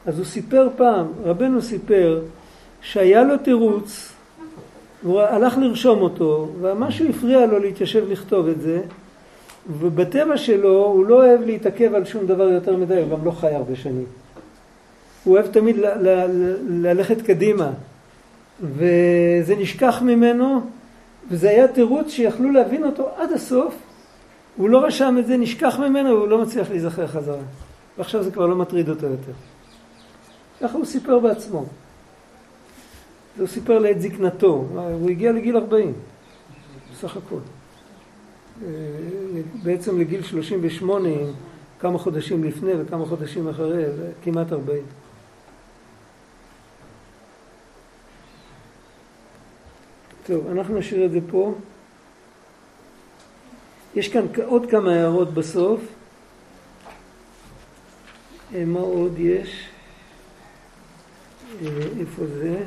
[0.05, 2.21] אז הוא סיפר פעם, רבנו סיפר,
[2.81, 4.13] שהיה לו תירוץ,
[5.03, 8.81] הוא הלך לרשום אותו, ומשהו הפריע לו להתיישב לכתוב את זה,
[9.79, 13.53] ובטבע שלו הוא לא אוהב להתעכב על שום דבר יותר מדי, הוא גם לא חי
[13.55, 14.05] הרבה שנים.
[15.29, 15.75] הוא אוהב תמיד
[16.69, 17.71] ללכת קדימה,
[18.61, 20.61] וזה נשכח ממנו,
[21.29, 23.75] וזה היה תירוץ שיכלו להבין אותו עד הסוף,
[24.57, 27.41] הוא לא רשם את זה, נשכח ממנו, והוא לא מצליח להיזכר חזרה.
[27.97, 29.31] ועכשיו זה כבר לא מטריד אותו יותר.
[30.61, 31.65] ככה הוא סיפר בעצמו.
[33.37, 35.93] הוא סיפר לעת זקנתו, הוא הגיע לגיל 40,
[36.93, 37.39] בסך הכל.
[38.65, 38.69] אה,
[39.63, 41.09] בעצם לגיל 38,
[41.79, 44.83] כמה חודשים לפני וכמה חודשים אחרי, זה כמעט 40.
[50.29, 51.53] טוב, אנחנו נשאיר את זה פה.
[53.95, 55.81] יש כאן עוד כמה הערות בסוף.
[58.55, 59.69] אה, מה עוד יש?
[61.61, 61.67] אה,
[61.99, 62.63] איפה זה?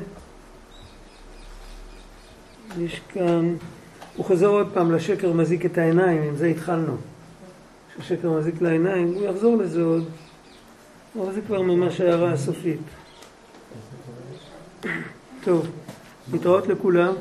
[2.77, 3.55] יש כאן,
[4.15, 6.97] הוא חוזר עוד פעם לשקר מזיק את העיניים, עם זה התחלנו.
[7.97, 10.09] ששקר מזיק לעיניים, הוא יחזור לזה עוד.
[11.19, 12.81] אבל זה כבר ממש הערה הסופית.
[15.45, 15.67] טוב,
[16.31, 17.13] להתראות לכולם.